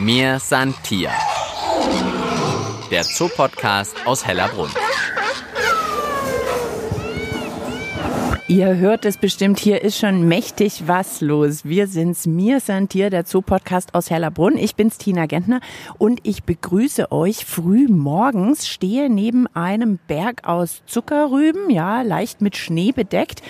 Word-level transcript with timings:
Mir 0.00 0.40
san 0.40 0.74
Tier. 0.82 1.10
Der 2.90 3.04
Zoopodcast 3.04 3.94
aus 4.06 4.26
Hellerbrunn. 4.26 4.70
Ihr 8.50 8.78
hört 8.78 9.04
es 9.04 9.16
bestimmt, 9.16 9.60
hier 9.60 9.80
ist 9.82 9.96
schon 9.96 10.26
mächtig 10.26 10.82
was 10.88 11.20
los. 11.20 11.64
Wir 11.64 11.86
sind's, 11.86 12.26
mir 12.26 12.58
sind 12.58 12.92
hier 12.92 13.08
der 13.08 13.24
Zoopodcast 13.24 13.94
aus 13.94 14.10
Hellerbrunn. 14.10 14.56
Ich 14.56 14.74
bin's 14.74 14.98
Tina 14.98 15.26
Gentner 15.26 15.60
und 15.98 16.18
ich 16.24 16.42
begrüße 16.42 17.12
euch 17.12 17.44
früh 17.44 17.86
morgens, 17.86 18.66
stehe 18.66 19.08
neben 19.08 19.46
einem 19.54 20.00
Berg 20.08 20.48
aus 20.48 20.82
Zuckerrüben, 20.86 21.70
ja, 21.70 22.02
leicht 22.02 22.40
mit 22.40 22.56
Schnee 22.56 22.90
bedeckt. 22.90 23.40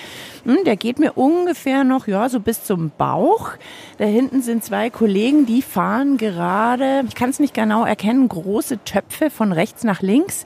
Hm, 0.45 0.64
der 0.66 0.77
geht 0.77 0.98
mir 0.98 1.14
ungefähr 1.14 1.82
noch, 1.82 2.06
ja, 2.06 2.28
so 2.28 2.38
bis 2.38 2.64
zum 2.64 2.92
Bauch. 2.98 3.52
Da 3.96 4.05
hinten 4.05 4.42
sind 4.42 4.64
zwei 4.64 4.91
Kollegen, 4.91 5.46
die 5.46 5.62
fahren 5.62 6.19
gerade, 6.19 7.05
ich 7.09 7.14
kann 7.14 7.30
es 7.30 7.41
nicht 7.41 7.55
genau 7.55 7.87
erkennen, 7.87 8.28
große 8.28 8.84
Töpfe 8.84 9.30
von 9.30 9.52
rechts 9.52 9.82
nach 9.82 10.02
links. 10.02 10.45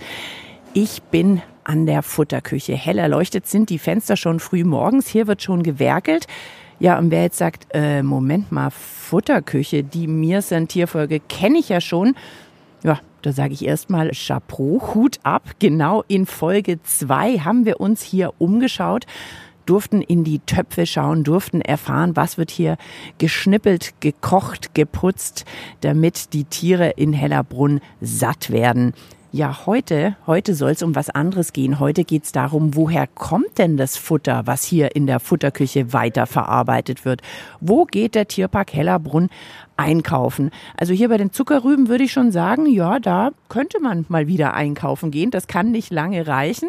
Ich 0.77 1.05
bin 1.05 1.41
an 1.63 1.87
der 1.87 2.03
Futterküche. 2.03 2.75
Hell 2.75 2.99
erleuchtet 2.99 3.47
sind 3.47 3.71
die 3.71 3.79
Fenster 3.79 4.17
schon 4.17 4.41
früh 4.41 4.65
morgens. 4.65 5.07
Hier 5.07 5.29
wird 5.29 5.41
schon 5.41 5.63
gewerkelt. 5.63 6.27
Ja, 6.81 6.99
und 6.99 7.13
wer 7.13 7.23
jetzt 7.23 7.39
sagt, 7.39 7.69
äh, 7.73 8.03
Moment 8.03 8.51
mal, 8.51 8.71
Futterküche, 8.71 9.85
die 9.85 10.09
mir 10.09 10.43
sind 10.43 10.71
Tierfolge 10.71 11.21
kenne 11.21 11.61
ich 11.61 11.69
ja 11.69 11.81
schon. 11.81 12.17
Ja, 12.83 12.99
da 13.23 13.31
sage 13.31 13.53
ich 13.53 13.65
erstmal 13.65 14.11
Chapeau, 14.11 14.83
Hut 14.93 15.21
ab. 15.23 15.45
Genau 15.61 16.03
in 16.09 16.27
Folge 16.27 16.83
zwei 16.83 17.39
haben 17.39 17.67
wir 17.67 17.79
uns 17.79 18.03
hier 18.03 18.33
umgeschaut 18.39 19.07
durften 19.67 20.03
in 20.03 20.25
die 20.25 20.41
Töpfe 20.41 20.87
schauen, 20.87 21.25
durften 21.25 21.61
erfahren, 21.61 22.17
was 22.17 22.39
wird 22.39 22.51
hier 22.51 22.77
geschnippelt, 23.19 23.95
gekocht, 24.01 24.75
geputzt, 24.75 25.45
damit 25.81 26.33
die 26.33 26.45
Tiere 26.45 26.91
in 26.91 27.13
Hellerbrunn 27.13 27.81
satt 28.01 28.51
werden. 28.51 28.93
Ja, 29.35 29.67
heute, 29.67 30.15
heute 30.29 30.55
soll 30.55 30.71
es 30.71 30.83
um 30.85 30.95
was 30.95 31.11
anderes 31.11 31.53
gehen. 31.53 31.81
Heute 31.81 32.05
geht 32.05 32.23
es 32.23 32.31
darum, 32.31 32.77
woher 32.77 33.09
kommt 33.09 33.59
denn 33.59 33.77
das 33.77 33.97
Futter, 33.97 34.43
was 34.45 34.63
hier 34.63 34.95
in 34.95 35.09
der 35.09 35.19
Futterküche 35.19 35.93
weiterverarbeitet 35.93 37.05
wird? 37.05 37.21
Wo 37.61 37.85
geht 37.85 38.15
der 38.15 38.29
Tierpark 38.29 38.73
Hellerbrunn 38.73 39.31
einkaufen? 39.77 40.53
Also 40.77 40.95
hier 40.95 41.09
bei 41.09 41.17
den 41.17 41.33
Zuckerrüben 41.33 41.89
würde 41.89 42.05
ich 42.05 42.13
schon 42.13 42.31
sagen, 42.31 42.67
ja, 42.67 43.01
da 43.01 43.33
könnte 43.49 43.81
man 43.81 44.07
mal 44.09 44.29
wieder 44.29 44.55
einkaufen 44.55 45.11
gehen. 45.11 45.33
Das 45.33 45.49
kann 45.49 45.73
nicht 45.73 45.91
lange 45.91 46.29
reichen. 46.29 46.69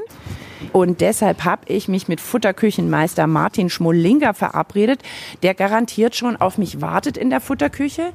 Und 0.73 1.01
deshalb 1.01 1.45
habe 1.45 1.67
ich 1.67 1.87
mich 1.87 2.07
mit 2.07 2.19
Futterküchenmeister 2.19 3.27
Martin 3.27 3.69
Schmollinger 3.69 4.33
verabredet, 4.33 5.03
der 5.43 5.53
garantiert 5.53 6.15
schon 6.15 6.35
auf 6.35 6.57
mich 6.57 6.81
wartet 6.81 7.15
in 7.15 7.29
der 7.29 7.41
Futterküche. 7.41 8.11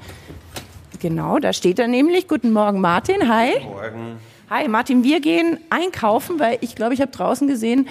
Genau, 0.99 1.39
da 1.39 1.53
steht 1.53 1.79
er 1.79 1.87
nämlich. 1.87 2.27
Guten 2.27 2.53
Morgen, 2.53 2.81
Martin. 2.81 3.33
Hi. 3.33 3.53
Guten 3.53 3.69
Morgen. 3.69 4.30
Hi 4.51 4.67
Martin, 4.67 5.05
wir 5.05 5.21
gehen 5.21 5.59
einkaufen, 5.71 6.41
weil 6.41 6.59
ich 6.61 6.75
glaube, 6.75 6.93
ich 6.93 7.01
habe 7.01 7.13
draußen 7.13 7.47
gesehen, 7.47 7.87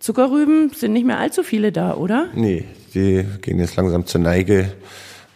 Zuckerrüben 0.00 0.68
sind 0.68 0.92
nicht 0.92 1.06
mehr 1.06 1.18
allzu 1.18 1.42
viele 1.42 1.72
da, 1.72 1.94
oder? 1.94 2.28
Nee, 2.34 2.66
die 2.92 3.24
gehen 3.40 3.58
jetzt 3.58 3.74
langsam 3.76 4.04
zur 4.04 4.20
Neige. 4.20 4.70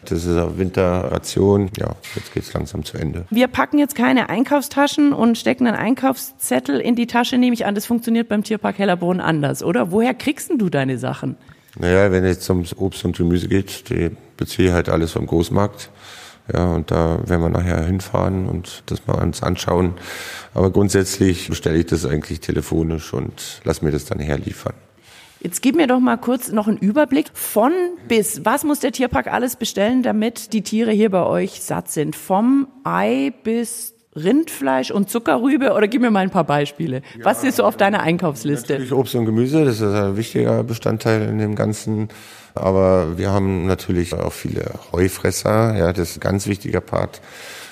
Das 0.05 0.27
ist 0.27 0.28
eine 0.28 0.58
Winterration. 0.58 1.70
Ja, 1.78 1.97
jetzt 2.14 2.34
geht 2.34 2.42
es 2.42 2.52
langsam 2.52 2.84
zu 2.84 2.98
Ende. 2.98 3.25
Wir 3.30 3.48
packen 3.48 3.78
jetzt 3.78 3.94
keine 3.94 4.28
Einkaufstaschen 4.28 5.14
und 5.14 5.38
stecken 5.38 5.66
einen 5.66 5.78
Einkaufszettel 5.78 6.80
in 6.80 6.97
die 6.97 7.06
Tasche, 7.06 7.38
nehme 7.38 7.55
ich 7.55 7.64
an. 7.64 7.75
Das 7.75 7.86
funktioniert 7.86 8.28
beim 8.28 8.44
Tierpark 8.44 8.77
Hellerbrunn 8.77 9.20
anders, 9.20 9.62
oder? 9.62 9.91
Woher 9.91 10.12
kriegst 10.12 10.50
du 10.55 10.69
deine 10.69 10.98
Sachen? 10.98 11.36
Naja, 11.78 12.12
wenn 12.12 12.25
es 12.27 12.47
ums 12.50 12.77
Obst 12.77 13.06
und 13.06 13.16
Gemüse 13.16 13.48
geht, 13.48 13.88
die 13.88 14.10
beziehe 14.36 14.75
halt 14.75 14.91
alles 14.91 15.12
vom 15.12 15.27
Großmarkt. 15.27 15.88
Ja, 16.52 16.72
und 16.72 16.91
da 16.91 17.20
werden 17.28 17.42
wir 17.42 17.50
nachher 17.50 17.84
hinfahren 17.84 18.46
und 18.46 18.82
das 18.86 19.06
mal 19.06 19.22
uns 19.22 19.42
anschauen. 19.42 19.94
Aber 20.54 20.70
grundsätzlich 20.70 21.48
bestelle 21.48 21.78
ich 21.78 21.86
das 21.86 22.06
eigentlich 22.06 22.41
telefonisch 22.41 23.12
und 23.12 23.60
lass 23.64 23.82
mir 23.82 23.91
das 23.91 24.06
dann 24.06 24.19
herliefern. 24.19 24.75
Jetzt 25.41 25.62
gib 25.62 25.76
mir 25.76 25.86
doch 25.86 26.00
mal 26.00 26.16
kurz 26.16 26.50
noch 26.50 26.66
einen 26.66 26.78
Überblick 26.78 27.26
von 27.32 27.72
bis. 28.09 28.44
Was 28.44 28.64
muss 28.64 28.81
der 28.81 28.91
Tierpark 28.91 29.28
alles 29.32 29.54
bestellen, 29.54 30.03
damit 30.03 30.53
die 30.53 30.62
Tiere 30.62 30.91
hier 30.91 31.10
bei 31.10 31.25
euch 31.25 31.60
satt 31.62 31.91
sind? 31.91 32.16
Vom 32.16 32.66
Ei 32.82 33.32
bis 33.44 33.94
Rindfleisch 34.24 34.90
und 34.90 35.10
Zuckerrübe 35.10 35.72
oder 35.72 35.88
gib 35.88 36.02
mir 36.02 36.10
mal 36.10 36.20
ein 36.20 36.30
paar 36.30 36.44
Beispiele. 36.44 37.02
Ja, 37.18 37.24
Was 37.24 37.44
ist 37.44 37.56
so 37.56 37.64
auf 37.64 37.76
deiner 37.76 38.00
Einkaufsliste? 38.00 38.74
Natürlich 38.74 38.92
Obst 38.92 39.14
und 39.14 39.26
Gemüse, 39.26 39.64
das 39.64 39.80
ist 39.80 39.82
ein 39.82 40.16
wichtiger 40.16 40.62
Bestandteil 40.64 41.22
in 41.28 41.38
dem 41.38 41.54
Ganzen. 41.54 42.08
Aber 42.54 43.18
wir 43.18 43.30
haben 43.30 43.66
natürlich 43.66 44.14
auch 44.14 44.32
viele 44.32 44.72
Heufresser, 44.92 45.76
ja, 45.76 45.92
das 45.92 46.10
ist 46.10 46.16
ein 46.16 46.20
ganz 46.20 46.46
wichtiger 46.46 46.80
Part. 46.80 47.20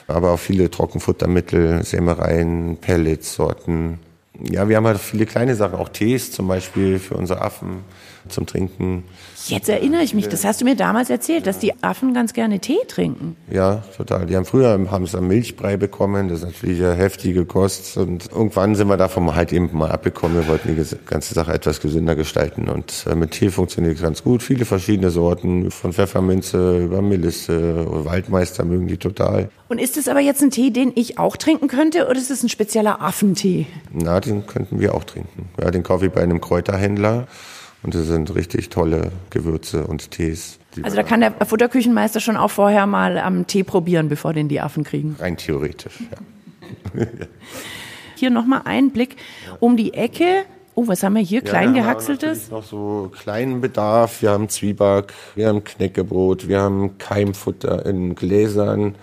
Aber 0.08 0.32
auch 0.32 0.38
viele 0.38 0.70
Trockenfuttermittel, 0.70 1.82
Sämereien, 1.82 2.76
Pellets, 2.80 3.34
Sorten. 3.34 3.98
Ja, 4.40 4.68
wir 4.68 4.76
haben 4.76 4.86
halt 4.86 4.98
viele 4.98 5.26
kleine 5.26 5.56
Sachen, 5.56 5.74
auch 5.76 5.88
Tees 5.88 6.30
zum 6.30 6.46
Beispiel 6.46 6.98
für 6.98 7.16
unsere 7.16 7.40
Affen 7.42 7.84
zum 8.28 8.46
Trinken. 8.46 9.04
Jetzt 9.46 9.68
erinnere 9.68 10.02
ich 10.02 10.12
mich, 10.12 10.28
das 10.28 10.44
hast 10.44 10.60
du 10.60 10.64
mir 10.64 10.74
damals 10.74 11.08
erzählt, 11.08 11.46
dass 11.46 11.58
die 11.58 11.72
Affen 11.82 12.14
ganz 12.14 12.32
gerne 12.32 12.58
Tee 12.58 12.78
trinken. 12.88 13.36
Ja, 13.50 13.84
total. 13.96 14.26
Die 14.26 14.36
haben 14.36 14.44
früher 14.44 14.78
haben 14.90 15.06
sie 15.06 15.20
Milchbrei 15.20 15.76
bekommen, 15.76 16.28
das 16.28 16.40
ist 16.40 16.46
natürlich 16.46 16.82
eine 16.82 16.94
heftige 16.94 17.44
Kost. 17.44 17.96
Und 17.96 18.30
irgendwann 18.32 18.74
sind 18.74 18.88
wir 18.88 18.96
davon 18.96 19.34
halt 19.34 19.52
eben 19.52 19.70
mal 19.72 19.90
abgekommen. 19.90 20.36
Wir 20.36 20.48
wollten 20.48 20.74
die 20.74 20.96
ganze 21.06 21.34
Sache 21.34 21.52
etwas 21.52 21.80
gesünder 21.80 22.16
gestalten. 22.16 22.68
Und 22.68 23.06
äh, 23.08 23.14
mit 23.14 23.32
Tee 23.32 23.50
funktioniert 23.50 23.96
es 23.96 24.02
ganz 24.02 24.24
gut. 24.24 24.42
Viele 24.42 24.64
verschiedene 24.64 25.10
Sorten, 25.10 25.70
von 25.70 25.92
Pfefferminze 25.92 26.78
über 26.78 27.02
Melisse, 27.02 27.86
Waldmeister 28.04 28.64
mögen 28.64 28.88
die 28.88 28.96
total. 28.96 29.48
Und 29.68 29.80
ist 29.80 29.96
es 29.96 30.08
aber 30.08 30.20
jetzt 30.20 30.42
ein 30.42 30.50
Tee, 30.50 30.70
den 30.70 30.92
ich 30.94 31.18
auch 31.18 31.36
trinken 31.36 31.68
könnte, 31.68 32.08
oder 32.08 32.16
ist 32.16 32.30
es 32.30 32.42
ein 32.42 32.48
spezieller 32.48 33.00
Affentee? 33.00 33.66
Na, 33.92 34.20
den 34.20 34.46
könnten 34.46 34.80
wir 34.80 34.94
auch 34.94 35.04
trinken. 35.04 35.48
Ja, 35.60 35.70
den 35.70 35.82
kaufe 35.82 36.06
ich 36.06 36.12
bei 36.12 36.22
einem 36.22 36.40
Kräuterhändler. 36.40 37.26
Und 37.82 37.94
das 37.94 38.06
sind 38.06 38.34
richtig 38.34 38.70
tolle 38.70 39.12
Gewürze 39.30 39.86
und 39.86 40.10
Tees. 40.10 40.58
Also 40.82 40.96
da 40.96 41.02
kann 41.02 41.20
der 41.20 41.32
Futterküchenmeister 41.32 42.20
schon 42.20 42.36
auch 42.36 42.50
vorher 42.50 42.86
mal 42.86 43.18
am 43.18 43.46
Tee 43.46 43.62
probieren, 43.62 44.08
bevor 44.08 44.32
den 44.32 44.48
die 44.48 44.60
Affen 44.60 44.84
kriegen. 44.84 45.16
Rein 45.18 45.36
theoretisch, 45.36 46.00
ja. 46.10 47.06
hier 48.16 48.30
nochmal 48.30 48.62
ein 48.64 48.90
Blick 48.90 49.16
um 49.60 49.76
die 49.76 49.94
Ecke. 49.94 50.44
Oh, 50.74 50.88
was 50.88 51.02
haben 51.02 51.14
wir 51.14 51.22
hier? 51.22 51.42
Ja, 51.42 51.64
gehackseltes? 51.70 52.50
noch 52.50 52.62
so 52.62 53.10
kleinen 53.18 53.62
Bedarf. 53.62 54.20
Wir 54.20 54.30
haben 54.30 54.50
Zwieback, 54.50 55.14
wir 55.34 55.48
haben 55.48 55.64
Knäckebrot, 55.64 56.48
wir 56.48 56.60
haben 56.60 56.98
Keimfutter 56.98 57.86
in 57.86 58.14
Gläsern. 58.14 58.94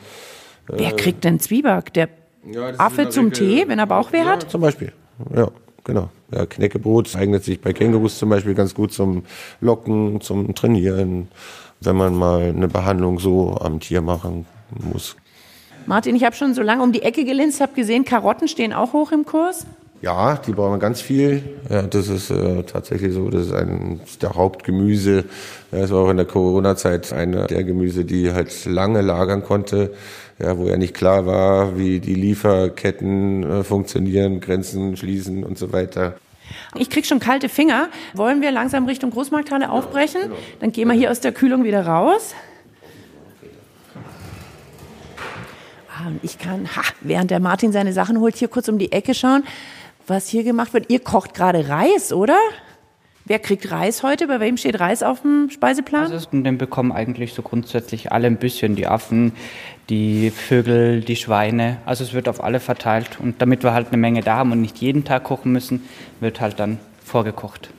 Wer 0.68 0.90
äh, 0.90 0.96
kriegt 0.96 1.24
denn 1.24 1.40
Zwieback? 1.40 1.92
Der 1.94 2.10
ja, 2.46 2.74
Affe 2.78 3.10
zum 3.10 3.34
Tee, 3.34 3.68
wenn 3.68 3.80
er 3.80 3.88
Bauchweh 3.88 4.20
ja, 4.20 4.26
hat? 4.26 4.52
Zum 4.52 4.62
Beispiel, 4.62 4.92
ja. 5.36 5.50
Genau. 5.84 6.10
Ja, 6.34 6.46
Knäckebrot 6.46 7.16
eignet 7.16 7.44
sich 7.44 7.62
bei 7.62 7.74
Kängurus 7.74 8.18
zum 8.18 8.30
Beispiel 8.30 8.56
ganz 8.56 8.74
gut 8.74 8.94
zum 8.94 9.24
Locken, 9.62 10.22
zum 10.22 10.56
Trainieren, 10.56 11.28
wenn 11.82 11.96
man 11.96 12.16
mal 12.16 12.44
eine 12.44 12.68
Behandlung 12.68 13.20
so 13.20 13.58
am 13.60 13.80
Tier 13.80 14.02
machen 14.02 14.46
muss. 14.92 15.16
Martin, 15.86 16.16
ich 16.16 16.24
habe 16.24 16.36
schon 16.36 16.54
so 16.54 16.62
lange 16.62 16.82
um 16.82 16.92
die 16.92 17.02
Ecke 17.02 17.26
gelinst, 17.26 17.60
habe 17.60 17.74
gesehen, 17.74 18.06
Karotten 18.06 18.48
stehen 18.48 18.74
auch 18.74 18.94
hoch 18.94 19.12
im 19.12 19.26
Kurs. 19.26 19.66
Ja, 20.02 20.36
die 20.36 20.52
brauchen 20.52 20.74
wir 20.74 20.80
ganz 20.80 21.02
viel. 21.02 21.44
Ja, 21.70 21.84
das 21.84 22.10
ist 22.10 22.30
äh, 22.30 22.64
tatsächlich 22.64 23.14
so, 23.14 23.30
das 23.30 23.48
ist 23.48 23.54
ein 23.54 24.02
der 24.22 24.34
Hauptgemüse. 24.34 25.26
Das 25.72 25.92
war 25.92 26.06
auch 26.06 26.10
in 26.10 26.18
der 26.18 26.26
Corona-Zeit 26.26 27.14
einer 27.14 27.48
der 27.48 27.64
Gemüse, 27.64 28.04
die 28.04 28.32
halt 28.32 28.66
lange 28.66 29.02
lagern 29.02 29.44
konnte 29.44 29.92
ja, 30.40 30.58
wo 30.58 30.68
ja 30.68 30.78
nicht 30.78 30.94
klar 30.94 31.26
war, 31.26 31.78
wie 31.78 32.00
die 32.00 32.16
Lieferketten 32.16 33.44
äh, 33.44 33.64
funktionieren, 33.64 34.40
Grenzen 34.40 34.98
schließen 34.98 35.44
und 35.44 35.58
so 35.58 35.72
weiter. 35.72 36.16
Ich 36.76 36.90
krieg 36.90 37.06
schon 37.06 37.20
kalte 37.20 37.50
Finger. 37.50 37.90
Wollen 38.14 38.42
wir 38.42 38.52
langsam 38.52 38.86
Richtung 38.86 39.12
Großmarkthalle 39.12 39.70
aufbrechen? 39.70 40.22
Genau. 40.24 40.36
Dann 40.60 40.72
gehen 40.72 40.88
wir 40.88 40.96
hier 40.96 41.12
aus 41.12 41.20
der 41.20 41.32
Kühlung 41.32 41.64
wieder 41.64 41.86
raus. 41.86 42.34
Ah, 45.90 46.08
und 46.08 46.20
ich 46.24 46.40
kann, 46.40 46.76
ha, 46.76 46.82
während 47.02 47.32
der 47.32 47.40
Martin 47.40 47.72
seine 47.72 47.94
Sachen 47.94 48.20
holt, 48.20 48.36
hier 48.36 48.48
kurz 48.48 48.68
um 48.68 48.80
die 48.80 48.92
Ecke 48.92 49.14
schauen, 49.14 49.44
was 50.08 50.28
hier 50.28 50.44
gemacht 50.44 50.74
wird. 50.74 50.90
Ihr 50.90 51.00
kocht 51.00 51.34
gerade 51.34 51.70
Reis, 51.70 52.12
oder? 52.12 52.38
Wer 53.26 53.40
kriegt 53.40 53.72
Reis 53.72 54.04
heute? 54.04 54.28
Bei 54.28 54.42
wem 54.42 54.58
steht 54.58 54.80
Reis 54.82 55.02
auf 55.02 55.22
dem 55.22 55.50
Speiseplan? 55.50 56.12
Also 56.12 56.28
den 56.32 56.58
bekommen 56.58 56.92
eigentlich 56.92 57.34
so 57.34 57.42
grundsätzlich 57.42 58.12
alle 58.12 58.28
ein 58.28 58.36
bisschen. 58.36 58.76
Die 58.76 58.86
Affen, 58.86 59.32
die 59.90 60.30
Vögel, 60.30 61.00
die 61.00 61.16
Schweine. 61.16 61.78
Also 61.86 62.04
es 62.04 62.14
wird 62.14 62.28
auf 62.28 62.44
alle 62.44 62.60
verteilt. 62.60 63.20
Und 63.22 63.42
damit 63.42 63.64
wir 63.64 63.74
halt 63.74 63.88
eine 63.88 63.98
Menge 63.98 64.22
da 64.22 64.36
haben 64.38 64.52
und 64.52 64.60
nicht 64.60 64.80
jeden 64.80 65.06
Tag 65.06 65.24
kochen 65.24 65.54
müssen, 65.54 65.88
wird 66.20 66.42
halt 66.42 66.60
dann 66.60 66.80
vorgekocht. 67.04 67.70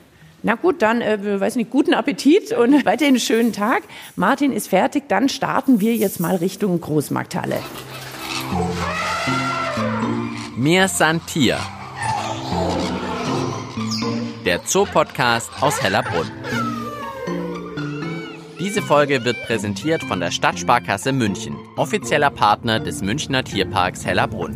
Na 0.41 0.55
gut, 0.55 0.81
dann, 0.81 1.01
äh, 1.01 1.39
weiß 1.39 1.57
nicht, 1.57 1.69
guten 1.69 1.93
Appetit 1.93 2.51
und 2.51 2.83
weiterhin 2.85 3.13
einen 3.13 3.19
schönen 3.19 3.53
Tag. 3.53 3.83
Martin 4.15 4.51
ist 4.51 4.67
fertig, 4.67 5.03
dann 5.09 5.29
starten 5.29 5.79
wir 5.79 5.95
jetzt 5.95 6.19
mal 6.19 6.35
Richtung 6.35 6.81
Großmarkthalle. 6.81 7.59
Mir 10.55 10.87
Santier 10.87 11.59
der 14.45 14.63
Zoopodcast 14.63 15.49
aus 15.59 15.81
Hellerbrunn. 15.81 16.29
Diese 18.59 18.83
Folge 18.83 19.25
wird 19.25 19.37
präsentiert 19.47 20.03
von 20.03 20.19
der 20.19 20.29
Stadtsparkasse 20.29 21.11
München, 21.11 21.55
offizieller 21.77 22.29
Partner 22.29 22.79
des 22.79 23.01
Münchner 23.01 23.43
Tierparks 23.43 24.05
Hellerbrunn. 24.05 24.55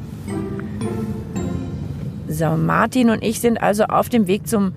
So, 2.28 2.52
Martin 2.52 3.10
und 3.10 3.24
ich 3.24 3.40
sind 3.40 3.62
also 3.62 3.86
auf 3.86 4.10
dem 4.10 4.28
Weg 4.28 4.48
zum 4.48 4.74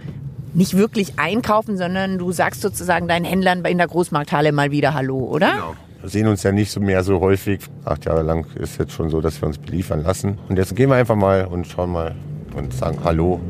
nicht 0.55 0.77
wirklich 0.77 1.19
einkaufen, 1.19 1.77
sondern 1.77 2.17
du 2.17 2.33
sagst 2.33 2.63
sozusagen 2.63 3.07
deinen 3.07 3.27
Händlern 3.27 3.65
in 3.67 3.79
der 3.79 3.89
Großmarkthalle 3.89 4.53
mal 4.53 4.71
wieder 4.71 4.95
Hallo, 4.95 5.19
oder? 5.19 5.53
Genau. 5.53 5.75
Wir 6.01 6.09
sehen 6.09 6.27
uns 6.27 6.43
ja 6.43 6.53
nicht 6.53 6.73
so 6.73 6.81
mehr 6.81 7.05
so 7.05 7.21
häufig. 7.21 7.61
Acht 7.85 8.07
Jahre 8.07 8.23
lang 8.23 8.47
ist 8.55 8.79
jetzt 8.79 8.93
schon 8.93 9.11
so, 9.11 9.21
dass 9.21 9.41
wir 9.41 9.47
uns 9.47 9.59
beliefern 9.59 10.03
lassen. 10.03 10.39
Und 10.49 10.57
jetzt 10.57 10.75
gehen 10.75 10.89
wir 10.89 10.97
einfach 10.97 11.17
mal 11.17 11.45
und 11.45 11.67
schauen 11.67 11.93
mal 11.93 12.15
und 12.57 12.73
sagen 12.73 12.99
Hallo. 13.05 13.41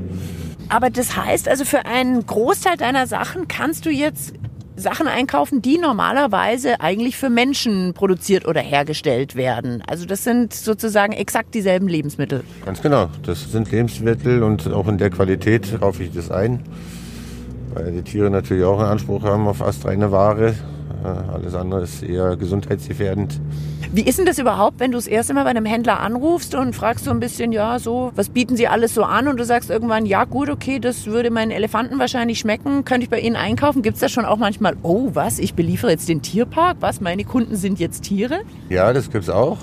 Aber 0.72 0.88
das 0.88 1.14
heißt 1.18 1.50
also, 1.50 1.66
für 1.66 1.84
einen 1.84 2.24
Großteil 2.24 2.78
deiner 2.78 3.06
Sachen 3.06 3.46
kannst 3.46 3.84
du 3.84 3.90
jetzt 3.90 4.32
Sachen 4.74 5.06
einkaufen, 5.06 5.60
die 5.60 5.76
normalerweise 5.76 6.80
eigentlich 6.80 7.18
für 7.18 7.28
Menschen 7.28 7.92
produziert 7.92 8.48
oder 8.48 8.62
hergestellt 8.62 9.36
werden. 9.36 9.82
Also 9.86 10.06
das 10.06 10.24
sind 10.24 10.54
sozusagen 10.54 11.12
exakt 11.12 11.54
dieselben 11.54 11.88
Lebensmittel. 11.88 12.42
Ganz 12.64 12.80
genau. 12.80 13.10
Das 13.22 13.52
sind 13.52 13.70
Lebensmittel 13.70 14.42
und 14.42 14.66
auch 14.72 14.88
in 14.88 14.96
der 14.96 15.10
Qualität 15.10 15.78
kaufe 15.78 16.04
ich 16.04 16.12
das 16.12 16.30
ein. 16.30 16.60
Weil 17.74 17.92
die 17.92 18.02
Tiere 18.02 18.30
natürlich 18.30 18.64
auch 18.64 18.78
einen 18.78 18.92
Anspruch 18.92 19.24
haben 19.24 19.46
auf 19.48 19.60
astreine 19.60 20.10
Ware. 20.10 20.54
Äh, 21.04 21.06
Alles 21.06 21.54
andere 21.54 21.82
ist 21.82 22.02
eher 22.02 22.34
gesundheitsgefährdend. 22.36 23.38
Wie 23.94 24.00
ist 24.00 24.18
denn 24.18 24.24
das 24.24 24.38
überhaupt, 24.38 24.80
wenn 24.80 24.90
du 24.90 24.96
das 24.96 25.06
erste 25.06 25.34
Mal 25.34 25.44
bei 25.44 25.50
einem 25.50 25.66
Händler 25.66 26.00
anrufst 26.00 26.54
und 26.54 26.74
fragst 26.74 27.04
so 27.04 27.10
ein 27.10 27.20
bisschen, 27.20 27.52
ja, 27.52 27.78
so, 27.78 28.10
was 28.14 28.30
bieten 28.30 28.56
sie 28.56 28.66
alles 28.66 28.94
so 28.94 29.04
an? 29.04 29.28
Und 29.28 29.38
du 29.38 29.44
sagst 29.44 29.68
irgendwann, 29.68 30.06
ja, 30.06 30.24
gut, 30.24 30.48
okay, 30.48 30.78
das 30.78 31.04
würde 31.04 31.30
meinen 31.30 31.50
Elefanten 31.50 31.98
wahrscheinlich 31.98 32.38
schmecken. 32.38 32.86
Könnte 32.86 33.04
ich 33.04 33.10
bei 33.10 33.20
Ihnen 33.20 33.36
einkaufen? 33.36 33.82
Gibt 33.82 33.96
es 33.96 34.00
da 34.00 34.08
schon 34.08 34.24
auch 34.24 34.38
manchmal, 34.38 34.76
oh, 34.82 35.10
was, 35.12 35.38
ich 35.38 35.52
beliefere 35.52 35.90
jetzt 35.90 36.08
den 36.08 36.22
Tierpark? 36.22 36.78
Was, 36.80 37.02
meine 37.02 37.24
Kunden 37.24 37.54
sind 37.56 37.78
jetzt 37.80 38.04
Tiere? 38.04 38.40
Ja, 38.70 38.94
das 38.94 39.10
gibt's 39.10 39.28
auch. 39.28 39.58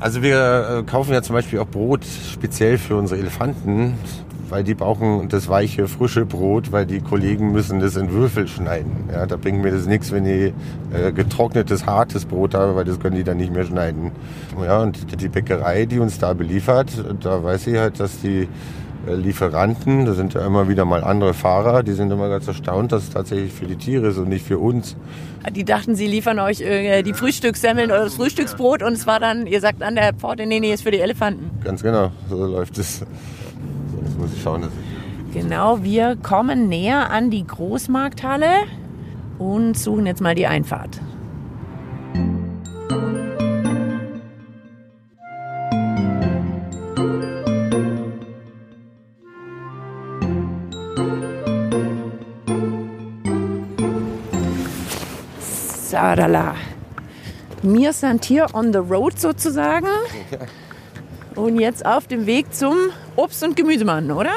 Also 0.00 0.20
wir 0.20 0.80
äh, 0.80 0.82
kaufen 0.82 1.14
ja 1.14 1.22
zum 1.22 1.34
Beispiel 1.34 1.58
auch 1.58 1.66
Brot 1.68 2.04
speziell 2.04 2.76
für 2.76 2.96
unsere 2.96 3.20
Elefanten, 3.20 3.94
weil 4.52 4.64
die 4.64 4.74
brauchen 4.74 5.30
das 5.30 5.48
weiche, 5.48 5.88
frische 5.88 6.26
Brot, 6.26 6.72
weil 6.72 6.84
die 6.84 7.00
Kollegen 7.00 7.52
müssen 7.52 7.80
das 7.80 7.96
in 7.96 8.12
Würfel 8.12 8.46
schneiden. 8.46 9.08
Ja, 9.10 9.24
da 9.24 9.36
bringt 9.36 9.62
mir 9.62 9.72
das 9.72 9.86
nichts, 9.86 10.12
wenn 10.12 10.26
ich 10.26 10.52
äh, 10.92 11.10
getrocknetes, 11.10 11.86
hartes 11.86 12.26
Brot 12.26 12.52
habe, 12.52 12.76
weil 12.76 12.84
das 12.84 13.00
können 13.00 13.16
die 13.16 13.24
dann 13.24 13.38
nicht 13.38 13.50
mehr 13.50 13.64
schneiden. 13.64 14.12
Ja, 14.62 14.82
und 14.82 15.18
die 15.22 15.28
Bäckerei, 15.28 15.86
die 15.86 15.98
uns 15.98 16.18
da 16.18 16.34
beliefert, 16.34 16.92
da 17.22 17.42
weiß 17.42 17.66
ich 17.68 17.78
halt, 17.78 17.98
dass 17.98 18.20
die 18.20 18.46
äh, 19.06 19.14
Lieferanten, 19.14 20.04
da 20.04 20.12
sind 20.12 20.34
ja 20.34 20.44
immer 20.46 20.68
wieder 20.68 20.84
mal 20.84 21.02
andere 21.02 21.32
Fahrer, 21.32 21.82
die 21.82 21.92
sind 21.92 22.10
immer 22.10 22.28
ganz 22.28 22.46
erstaunt, 22.46 22.92
dass 22.92 23.04
es 23.04 23.10
tatsächlich 23.10 23.54
für 23.54 23.64
die 23.64 23.76
Tiere 23.76 24.08
ist 24.08 24.18
und 24.18 24.28
nicht 24.28 24.46
für 24.46 24.58
uns. 24.58 24.96
Die 25.56 25.64
dachten, 25.64 25.94
sie 25.94 26.06
liefern 26.06 26.38
euch 26.38 26.60
äh, 26.60 27.02
die 27.02 27.14
Frühstückssemmeln 27.14 27.90
oder 27.90 28.04
das 28.04 28.16
Frühstücksbrot 28.16 28.82
und 28.82 28.92
es 28.92 29.06
war 29.06 29.18
dann, 29.18 29.46
ihr 29.46 29.62
sagt 29.62 29.82
an 29.82 29.94
der 29.94 30.12
Pforte, 30.12 30.44
nee, 30.44 30.60
nee, 30.60 30.74
ist 30.74 30.82
für 30.82 30.90
die 30.90 31.00
Elefanten. 31.00 31.50
Ganz 31.64 31.82
genau, 31.82 32.12
so 32.28 32.44
läuft 32.44 32.76
es. 32.76 33.02
Muss 34.22 34.34
ich 34.34 34.40
schauen, 34.40 34.62
dass 34.62 34.70
ich 34.70 35.34
Genau, 35.34 35.82
wir 35.82 36.14
kommen 36.14 36.68
näher 36.68 37.10
an 37.10 37.30
die 37.30 37.44
Großmarkthalle 37.44 38.50
und 39.40 39.76
suchen 39.76 40.06
jetzt 40.06 40.20
mal 40.20 40.36
die 40.36 40.46
Einfahrt. 40.46 41.00
Sadala. 55.40 56.54
Wir 57.62 57.92
sind 57.92 58.24
hier 58.24 58.46
on 58.52 58.72
the 58.72 58.78
road 58.78 59.18
sozusagen. 59.18 59.88
Und 61.36 61.58
jetzt 61.58 61.84
auf 61.86 62.06
dem 62.06 62.26
Weg 62.26 62.52
zum 62.54 62.76
Obst- 63.16 63.42
und 63.42 63.56
Gemüsemann, 63.56 64.10
oder? 64.10 64.32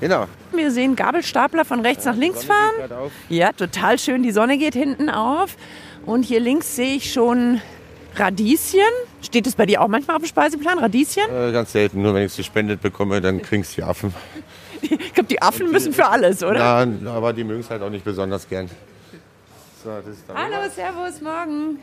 Genau. 0.00 0.26
Wir 0.52 0.70
sehen 0.70 0.96
Gabelstapler 0.96 1.64
von 1.64 1.80
rechts 1.80 2.04
nach 2.04 2.16
links 2.16 2.44
fahren. 2.44 3.10
Ja, 3.28 3.52
total 3.52 3.98
schön. 3.98 4.22
Die 4.22 4.32
Sonne 4.32 4.58
geht 4.58 4.74
hinten 4.74 5.08
auf. 5.08 5.56
Und 6.04 6.24
hier 6.24 6.40
links 6.40 6.76
sehe 6.76 6.96
ich 6.96 7.12
schon 7.12 7.60
Radieschen. 8.16 8.80
Steht 9.22 9.46
es 9.46 9.54
bei 9.54 9.66
dir 9.66 9.80
auch 9.80 9.88
manchmal 9.88 10.16
auf 10.16 10.22
dem 10.22 10.28
Speiseplan? 10.28 10.78
Radieschen? 10.78 11.22
Äh, 11.34 11.52
ganz 11.52 11.72
selten, 11.72 12.02
nur 12.02 12.14
wenn 12.14 12.22
ich 12.22 12.32
es 12.32 12.36
gespendet 12.36 12.82
bekomme, 12.82 13.20
dann 13.20 13.40
kriegst 13.42 13.72
du 13.72 13.76
die 13.76 13.84
Affen. 13.84 14.14
Ich 14.82 15.14
glaube, 15.14 15.28
die 15.28 15.40
Affen 15.40 15.70
müssen 15.72 15.94
für 15.94 16.06
alles, 16.06 16.42
oder? 16.42 16.84
Na, 16.84 17.12
aber 17.14 17.32
die 17.32 17.42
mögen 17.42 17.60
es 17.60 17.70
halt 17.70 17.80
auch 17.82 17.88
nicht 17.90 18.04
besonders 18.04 18.46
gern. 18.48 18.68
So, 19.84 19.90
das 19.90 20.06
ist 20.06 20.26
der 20.26 20.34
Hallo, 20.34 20.70
Servus, 20.74 21.20
morgen. 21.20 21.78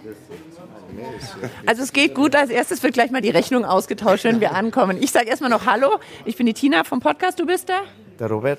Also 1.68 1.84
es 1.84 1.94
geht 1.94 2.16
gut. 2.16 2.36
Als 2.36 2.50
erstes 2.50 2.82
wird 2.82 2.96
gleich 2.96 3.12
mal 3.12 3.22
die 3.22 3.30
Rechnung 3.30 3.64
ausgetauscht, 3.64 4.24
wenn 4.24 4.42
wir 4.42 4.56
ankommen. 4.56 4.98
Ich 5.00 5.12
sage 5.12 5.28
erstmal 5.28 5.52
noch 5.52 5.68
Hallo. 5.68 6.00
Ich 6.26 6.36
bin 6.36 6.48
die 6.48 6.56
Tina 6.56 6.84
vom 6.84 7.00
Podcast. 7.00 7.40
Du 7.40 7.46
bist 7.46 7.70
der? 7.70 7.82
Der 8.18 8.28
Robert, 8.28 8.58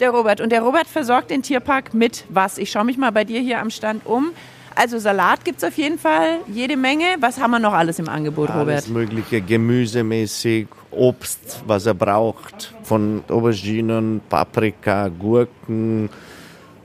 Der 0.00 0.08
Robert. 0.10 0.40
Und 0.40 0.50
der 0.50 0.62
Robert 0.62 0.86
versorgt 0.86 1.30
den 1.30 1.42
Tierpark 1.42 1.92
mit 1.92 2.24
was? 2.30 2.56
Ich 2.56 2.70
schaue 2.70 2.84
mich 2.84 2.96
mal 2.96 3.12
bei 3.12 3.24
dir 3.24 3.40
hier 3.40 3.60
am 3.60 3.68
Stand 3.68 4.06
um. 4.06 4.30
Also 4.74 4.98
Salat 4.98 5.44
gibt 5.44 5.58
es 5.58 5.64
auf 5.64 5.76
jeden 5.76 5.98
Fall 5.98 6.38
jede 6.46 6.78
Menge. 6.78 7.04
Was 7.20 7.38
haben 7.38 7.50
wir 7.50 7.58
noch 7.58 7.74
alles 7.74 7.98
im 7.98 8.08
Angebot, 8.08 8.48
Robert? 8.48 8.68
alles 8.68 8.88
mögliche 8.88 9.42
gemüsemäßig, 9.42 10.68
Obst, 10.90 11.62
was 11.66 11.84
er 11.84 11.92
braucht, 11.92 12.72
von 12.82 13.24
Auberginen, 13.28 14.22
Paprika, 14.30 15.08
Gurken, 15.08 16.08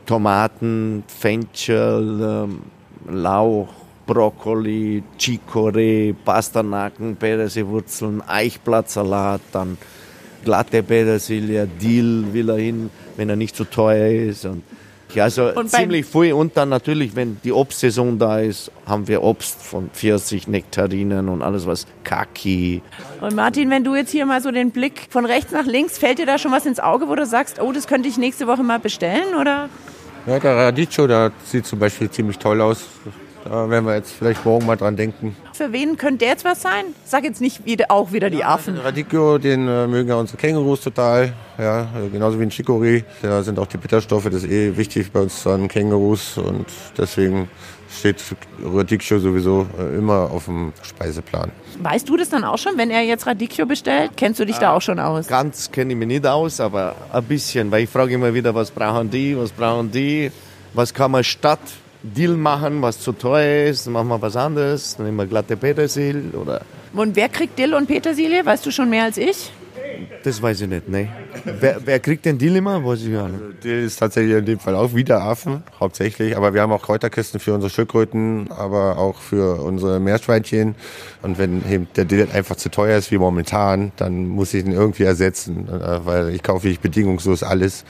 Tomaten, 0.05 1.03
Fenchel, 1.07 2.19
ähm, 2.21 2.61
Lauch, 3.09 3.69
Brokkoli, 4.05 5.03
Chicorée, 5.19 6.13
Pastanaken, 6.13 7.15
Petersiliewurzeln, 7.15 8.21
Eichblattsalat, 8.27 9.41
dann 9.51 9.77
glatte 10.43 10.83
Petersilie, 10.83 11.67
Dill 11.67 12.27
will 12.31 12.49
er 12.49 12.57
hin, 12.57 12.89
wenn 13.17 13.29
er 13.29 13.35
nicht 13.35 13.55
zu 13.55 13.63
teuer 13.65 14.29
ist. 14.29 14.45
Und 14.45 14.63
also 15.19 15.53
Und 15.53 15.69
ziemlich 15.69 16.05
viel. 16.05 16.33
Und 16.33 16.57
dann 16.57 16.69
natürlich, 16.69 17.15
wenn 17.15 17.37
die 17.43 17.51
Obstsaison 17.51 18.19
da 18.19 18.39
ist, 18.39 18.71
haben 18.85 19.07
wir 19.07 19.23
Obst 19.23 19.61
von 19.61 19.89
Pfirsich, 19.91 20.47
Nektarinen 20.47 21.29
und 21.29 21.41
alles 21.41 21.65
was 21.65 21.87
Kaki. 22.03 22.81
Und 23.21 23.35
Martin, 23.35 23.69
wenn 23.69 23.83
du 23.83 23.95
jetzt 23.95 24.11
hier 24.11 24.25
mal 24.25 24.41
so 24.41 24.51
den 24.51 24.71
Blick 24.71 25.07
von 25.09 25.25
rechts 25.25 25.51
nach 25.51 25.65
links, 25.65 25.97
fällt 25.97 26.19
dir 26.19 26.25
da 26.25 26.37
schon 26.37 26.51
was 26.51 26.65
ins 26.65 26.79
Auge, 26.79 27.07
wo 27.07 27.15
du 27.15 27.25
sagst, 27.25 27.61
oh, 27.61 27.71
das 27.71 27.87
könnte 27.87 28.09
ich 28.09 28.17
nächste 28.17 28.47
Woche 28.47 28.63
mal 28.63 28.79
bestellen, 28.79 29.35
oder? 29.39 29.69
Ja, 30.27 30.39
der 30.39 30.55
Radicchio, 30.55 31.05
der 31.05 31.31
sieht 31.43 31.67
zum 31.67 31.77
Beispiel 31.77 32.09
ziemlich 32.09 32.39
toll 32.39 32.59
aus. 32.59 32.85
Da 33.43 33.69
werden 33.69 33.85
wir 33.85 33.93
jetzt 33.93 34.11
vielleicht 34.11 34.43
morgen 34.43 34.65
mal 34.65 34.75
dran 34.75 34.97
denken. 34.97 35.37
Für 35.53 35.71
wen 35.71 35.97
könnte 35.97 36.19
der 36.19 36.29
jetzt 36.29 36.43
was 36.43 36.63
sein? 36.63 36.85
Sag 37.05 37.23
jetzt 37.23 37.41
nicht 37.41 37.63
wieder, 37.63 37.85
auch 37.89 38.11
wieder 38.11 38.31
die 38.31 38.43
Affen. 38.43 38.73
Den 38.73 38.83
Radicchio, 38.83 39.37
den 39.37 39.67
äh, 39.67 39.85
mögen 39.85 40.09
ja 40.09 40.15
unsere 40.15 40.39
Kängurus 40.39 40.81
total. 40.81 41.31
Ja, 41.59 41.87
genauso 42.11 42.39
wie 42.39 42.43
ein 42.43 42.49
Chicorée. 42.49 43.03
Da 43.21 43.43
sind 43.43 43.59
auch 43.59 43.67
die 43.67 43.77
Bitterstoffe, 43.77 44.25
das 44.25 44.43
ist 44.43 44.49
eh 44.49 44.75
wichtig 44.75 45.11
bei 45.11 45.21
uns 45.21 45.45
an 45.45 45.67
Kängurus. 45.67 46.39
Und 46.39 46.65
deswegen 46.97 47.47
steht 47.99 48.21
Radicchio 48.63 49.19
sowieso 49.19 49.67
äh, 49.79 49.97
immer 49.97 50.29
auf 50.31 50.45
dem 50.45 50.73
Speiseplan. 50.81 51.51
Weißt 51.81 52.07
du 52.07 52.17
das 52.17 52.29
dann 52.29 52.43
auch 52.43 52.57
schon, 52.57 52.77
wenn 52.77 52.89
er 52.89 53.01
jetzt 53.01 53.27
Radicchio 53.27 53.65
bestellt? 53.65 54.11
Kennst 54.15 54.39
du 54.39 54.45
dich 54.45 54.57
da 54.57 54.73
auch 54.73 54.81
schon 54.81 54.99
aus? 54.99 55.27
Ganz 55.27 55.71
kenne 55.71 55.93
ich 55.93 55.99
mich 55.99 56.07
nicht 56.07 56.25
aus, 56.25 56.59
aber 56.59 56.95
ein 57.11 57.23
bisschen, 57.23 57.71
weil 57.71 57.83
ich 57.83 57.89
frage 57.89 58.13
immer 58.13 58.33
wieder, 58.33 58.53
was 58.55 58.71
brauchen 58.71 59.09
die, 59.09 59.37
was 59.37 59.51
brauchen 59.51 59.91
die, 59.91 60.31
was 60.73 60.93
kann 60.93 61.11
man 61.11 61.23
statt 61.23 61.59
Dill 62.03 62.37
machen, 62.37 62.81
was 62.81 62.99
zu 62.99 63.13
teuer 63.13 63.67
ist, 63.67 63.87
dann 63.87 63.93
machen 63.93 64.09
wir 64.09 64.21
was 64.21 64.35
anderes, 64.35 64.95
dann 64.95 65.07
nehmen 65.07 65.17
wir 65.17 65.25
glatte 65.25 65.57
Petersil 65.57 66.31
oder 66.33 66.61
Und 66.93 67.15
wer 67.15 67.29
kriegt 67.29 67.57
Dill 67.57 67.73
und 67.73 67.87
Petersilie? 67.87 68.45
Weißt 68.45 68.65
du 68.65 68.71
schon 68.71 68.89
mehr 68.89 69.05
als 69.05 69.17
ich? 69.17 69.51
Das 70.23 70.41
weiß 70.41 70.61
ich 70.61 70.67
nicht, 70.67 70.89
ne. 70.89 71.09
Wer, 71.59 71.77
wer 71.85 71.99
kriegt 71.99 72.25
den 72.25 72.37
Dill 72.37 72.55
immer? 72.55 72.83
Weiß 72.83 73.01
ich 73.03 73.11
gar 73.11 73.27
nicht. 73.29 73.63
Der 73.63 73.81
ist 73.81 73.97
tatsächlich 73.97 74.35
in 74.37 74.45
dem 74.45 74.59
Fall 74.59 74.75
auch 74.75 74.93
wieder 74.93 75.21
Affen, 75.21 75.63
hauptsächlich. 75.79 76.35
Aber 76.35 76.53
wir 76.53 76.61
haben 76.61 76.71
auch 76.71 76.81
Kräuterkisten 76.81 77.39
für 77.39 77.53
unsere 77.53 77.69
Schildkröten, 77.69 78.49
aber 78.51 78.97
auch 78.97 79.19
für 79.19 79.61
unsere 79.61 79.99
Meerschweinchen. 79.99 80.75
Und 81.21 81.37
wenn 81.37 81.63
eben 81.69 81.87
der 81.95 82.05
Dill 82.05 82.27
einfach 82.33 82.55
zu 82.55 82.69
teuer 82.69 82.97
ist 82.97 83.11
wie 83.11 83.17
momentan, 83.17 83.91
dann 83.97 84.27
muss 84.27 84.53
ich 84.53 84.65
ihn 84.65 84.71
irgendwie 84.71 85.03
ersetzen. 85.03 85.67
äh, 85.69 86.05
Weil 86.05 86.29
ich 86.29 86.43
kaufe 86.43 86.67
ich 86.69 86.79
bedingungslos 86.79 87.43
alles. 87.43 87.85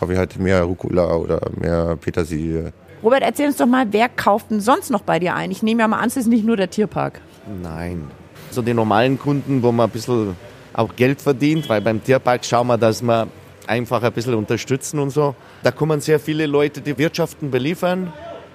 Kaufe 0.00 0.12
ich 0.12 0.18
halt 0.18 0.38
mehr 0.38 0.62
Rucola 0.62 1.14
oder 1.16 1.40
mehr 1.60 1.96
Petersilie. 2.00 2.72
Robert, 3.02 3.22
erzähl 3.22 3.46
uns 3.46 3.56
doch 3.56 3.66
mal, 3.66 3.86
wer 3.90 4.08
kauft 4.08 4.50
denn 4.50 4.60
sonst 4.60 4.90
noch 4.90 5.02
bei 5.02 5.18
dir 5.18 5.34
ein? 5.34 5.50
Ich 5.50 5.62
nehme 5.62 5.80
ja 5.82 5.88
mal 5.88 5.98
an, 5.98 6.08
es 6.08 6.16
ist 6.16 6.26
nicht 6.26 6.44
nur 6.44 6.56
der 6.56 6.70
Tierpark. 6.70 7.20
Nein. 7.62 8.04
So 8.50 8.62
die 8.62 8.74
normalen 8.74 9.18
Kunden, 9.18 9.62
wo 9.62 9.70
man 9.70 9.88
ein 9.88 9.92
bisschen 9.92 10.34
auch 10.76 10.94
Geld 10.94 11.22
verdient, 11.22 11.68
weil 11.68 11.80
beim 11.80 12.02
Tierpark 12.04 12.44
schauen 12.44 12.66
wir, 12.66 12.76
dass 12.76 13.02
wir 13.02 13.28
einfach 13.66 14.02
ein 14.02 14.12
bisschen 14.12 14.34
unterstützen 14.34 14.98
und 15.00 15.10
so. 15.10 15.34
Da 15.62 15.70
kommen 15.70 16.00
sehr 16.00 16.20
viele 16.20 16.46
Leute, 16.46 16.80
die 16.80 16.96
Wirtschaften 16.98 17.50
beliefern. 17.50 18.12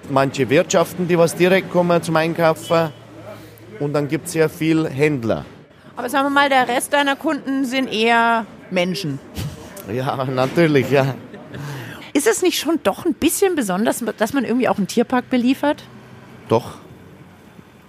Manche 0.08 0.48
Wirtschaften, 0.48 1.08
die 1.08 1.18
was 1.18 1.34
direkt 1.34 1.70
kommen 1.70 2.02
zum 2.02 2.16
Einkaufen. 2.16 2.90
Und 3.80 3.92
dann 3.92 4.08
gibt 4.08 4.26
es 4.26 4.32
sehr 4.32 4.48
viel 4.48 4.88
Händler. 4.88 5.44
Aber 5.96 6.08
sagen 6.08 6.26
wir 6.26 6.30
mal, 6.30 6.48
der 6.48 6.68
Rest 6.68 6.92
deiner 6.92 7.16
Kunden 7.16 7.64
sind 7.64 7.92
eher 7.92 8.46
Menschen. 8.70 9.18
Ja, 9.92 10.24
natürlich, 10.24 10.88
ja. 10.92 11.16
Ist 12.12 12.28
es 12.28 12.40
nicht 12.40 12.56
schon 12.56 12.78
doch 12.84 13.04
ein 13.04 13.14
bisschen 13.14 13.56
besonders, 13.56 14.04
dass 14.16 14.32
man 14.32 14.44
irgendwie 14.44 14.68
auch 14.68 14.78
einen 14.78 14.86
Tierpark 14.86 15.28
beliefert? 15.28 15.82
Doch, 16.48 16.74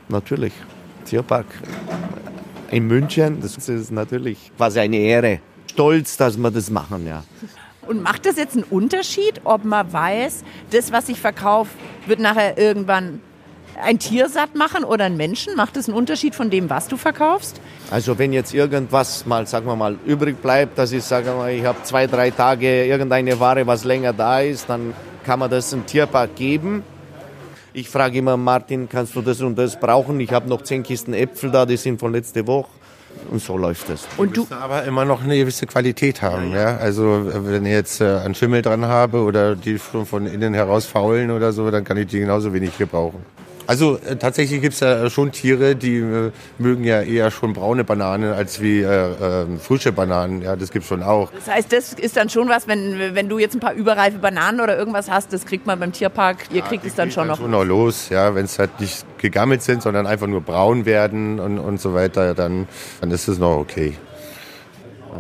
natürlich. 0.09 0.53
Tierpark 1.05 1.45
in 2.73 2.87
München, 2.87 3.39
das 3.41 3.57
ist 3.69 3.91
natürlich 3.91 4.51
quasi 4.57 4.79
eine 4.79 4.97
Ehre. 4.97 5.39
Stolz, 5.71 6.17
dass 6.17 6.37
wir 6.37 6.51
das 6.51 6.69
machen, 6.69 7.05
ja. 7.07 7.23
Und 7.87 8.01
macht 8.01 8.25
das 8.25 8.37
jetzt 8.37 8.55
einen 8.55 8.63
Unterschied, 8.63 9.41
ob 9.43 9.65
man 9.65 9.91
weiß, 9.91 10.43
das, 10.71 10.91
was 10.91 11.09
ich 11.09 11.19
verkaufe, 11.19 11.71
wird 12.05 12.19
nachher 12.19 12.57
irgendwann 12.57 13.21
ein 13.81 13.99
Tier 13.99 14.29
satt 14.29 14.55
machen 14.55 14.83
oder 14.83 15.05
einen 15.05 15.17
Menschen? 15.17 15.55
Macht 15.55 15.75
das 15.75 15.87
einen 15.87 15.97
Unterschied 15.97 16.35
von 16.35 16.49
dem, 16.49 16.69
was 16.69 16.87
du 16.87 16.97
verkaufst? 16.97 17.59
Also 17.91 18.17
wenn 18.17 18.31
jetzt 18.33 18.53
irgendwas 18.53 19.25
mal, 19.25 19.45
sagen 19.47 19.65
wir 19.65 19.75
mal, 19.75 19.97
übrig 20.05 20.41
bleibt, 20.41 20.77
dass 20.77 20.91
ich 20.91 21.03
sage 21.03 21.31
mal, 21.31 21.51
ich 21.51 21.65
habe 21.65 21.81
zwei, 21.83 22.07
drei 22.07 22.31
Tage 22.31 22.85
irgendeine 22.85 23.39
Ware, 23.39 23.67
was 23.67 23.83
länger 23.83 24.13
da 24.13 24.39
ist, 24.39 24.69
dann 24.69 24.93
kann 25.25 25.39
man 25.39 25.49
das 25.49 25.73
im 25.73 25.85
Tierpark 25.85 26.35
geben. 26.35 26.83
Ich 27.75 27.89
frage 27.89 28.19
immer, 28.19 28.37
Martin, 28.37 28.87
kannst 28.87 29.15
du 29.15 29.21
das 29.21 29.41
und 29.41 29.57
das 29.57 29.79
brauchen? 29.79 30.19
Ich 30.19 30.31
habe 30.31 30.47
noch 30.47 30.61
zehn 30.61 30.83
Kisten 30.83 31.15
Äpfel 31.15 31.49
da, 31.49 31.65
die 31.65 31.75
sind 31.75 31.99
von 31.99 32.11
letzter 32.11 32.45
Woche. 32.45 32.69
Und 33.31 33.41
so 33.41 33.57
läuft 33.57 33.89
es. 33.89 34.07
Und 34.17 34.37
du 34.37 34.45
aber 34.51 34.83
immer 34.83 35.05
noch 35.05 35.23
eine 35.23 35.35
gewisse 35.35 35.65
Qualität 35.65 36.21
haben, 36.21 36.51
ja. 36.51 36.71
ja? 36.71 36.77
Also 36.77 37.25
wenn 37.25 37.65
ich 37.65 37.71
jetzt 37.71 37.99
äh, 37.99 38.17
einen 38.17 38.35
Schimmel 38.35 38.61
dran 38.61 38.85
habe 38.85 39.23
oder 39.23 39.55
die 39.55 39.79
schon 39.79 40.05
von 40.05 40.27
innen 40.27 40.53
heraus 40.53 40.85
faulen 40.85 41.31
oder 41.31 41.51
so, 41.51 41.71
dann 41.71 41.83
kann 41.83 41.97
ich 41.97 42.07
die 42.07 42.19
genauso 42.19 42.53
wenig 42.53 42.77
gebrauchen. 42.77 43.25
Also 43.65 43.97
äh, 43.97 44.15
tatsächlich 44.15 44.61
gibt 44.61 44.73
es 44.73 44.79
ja 44.81 45.09
schon 45.09 45.31
Tiere, 45.31 45.75
die 45.75 45.97
äh, 45.97 46.31
mögen 46.57 46.83
ja 46.83 47.01
eher 47.01 47.31
schon 47.31 47.53
braune 47.53 47.83
Bananen 47.83 48.33
als 48.33 48.61
wie 48.61 48.81
äh, 48.81 48.85
äh, 48.85 49.45
frische 49.57 49.91
Bananen. 49.91 50.41
Ja, 50.41 50.55
das 50.55 50.71
gibt 50.71 50.85
schon 50.85 51.03
auch. 51.03 51.31
Das 51.31 51.47
heißt, 51.53 51.71
das 51.71 51.93
ist 51.93 52.17
dann 52.17 52.29
schon 52.29 52.49
was, 52.49 52.67
wenn, 52.67 53.15
wenn 53.15 53.29
du 53.29 53.39
jetzt 53.39 53.55
ein 53.55 53.59
paar 53.59 53.73
überreife 53.73 54.17
Bananen 54.17 54.59
oder 54.59 54.77
irgendwas 54.77 55.09
hast, 55.09 55.31
das 55.33 55.45
kriegt 55.45 55.65
man 55.65 55.79
beim 55.79 55.93
Tierpark. 55.93 56.37
Ihr 56.51 56.59
ja, 56.59 56.65
kriegt 56.65 56.85
es 56.85 56.95
dann 56.95 57.11
schon 57.11 57.21
dann 57.21 57.27
noch. 57.29 57.37
Schon 57.37 57.51
noch 57.51 57.63
los, 57.63 58.09
ja, 58.09 58.35
wenn 58.35 58.45
es 58.45 58.59
halt 58.59 58.79
nicht 58.79 59.05
gegammelt 59.17 59.61
sind, 59.61 59.81
sondern 59.81 60.07
einfach 60.07 60.27
nur 60.27 60.41
braun 60.41 60.85
werden 60.85 61.39
und, 61.39 61.59
und 61.59 61.79
so 61.79 61.93
weiter, 61.93 62.33
dann, 62.33 62.67
dann 62.99 63.11
ist 63.11 63.27
es 63.27 63.39
noch 63.39 63.57
okay. 63.57 63.93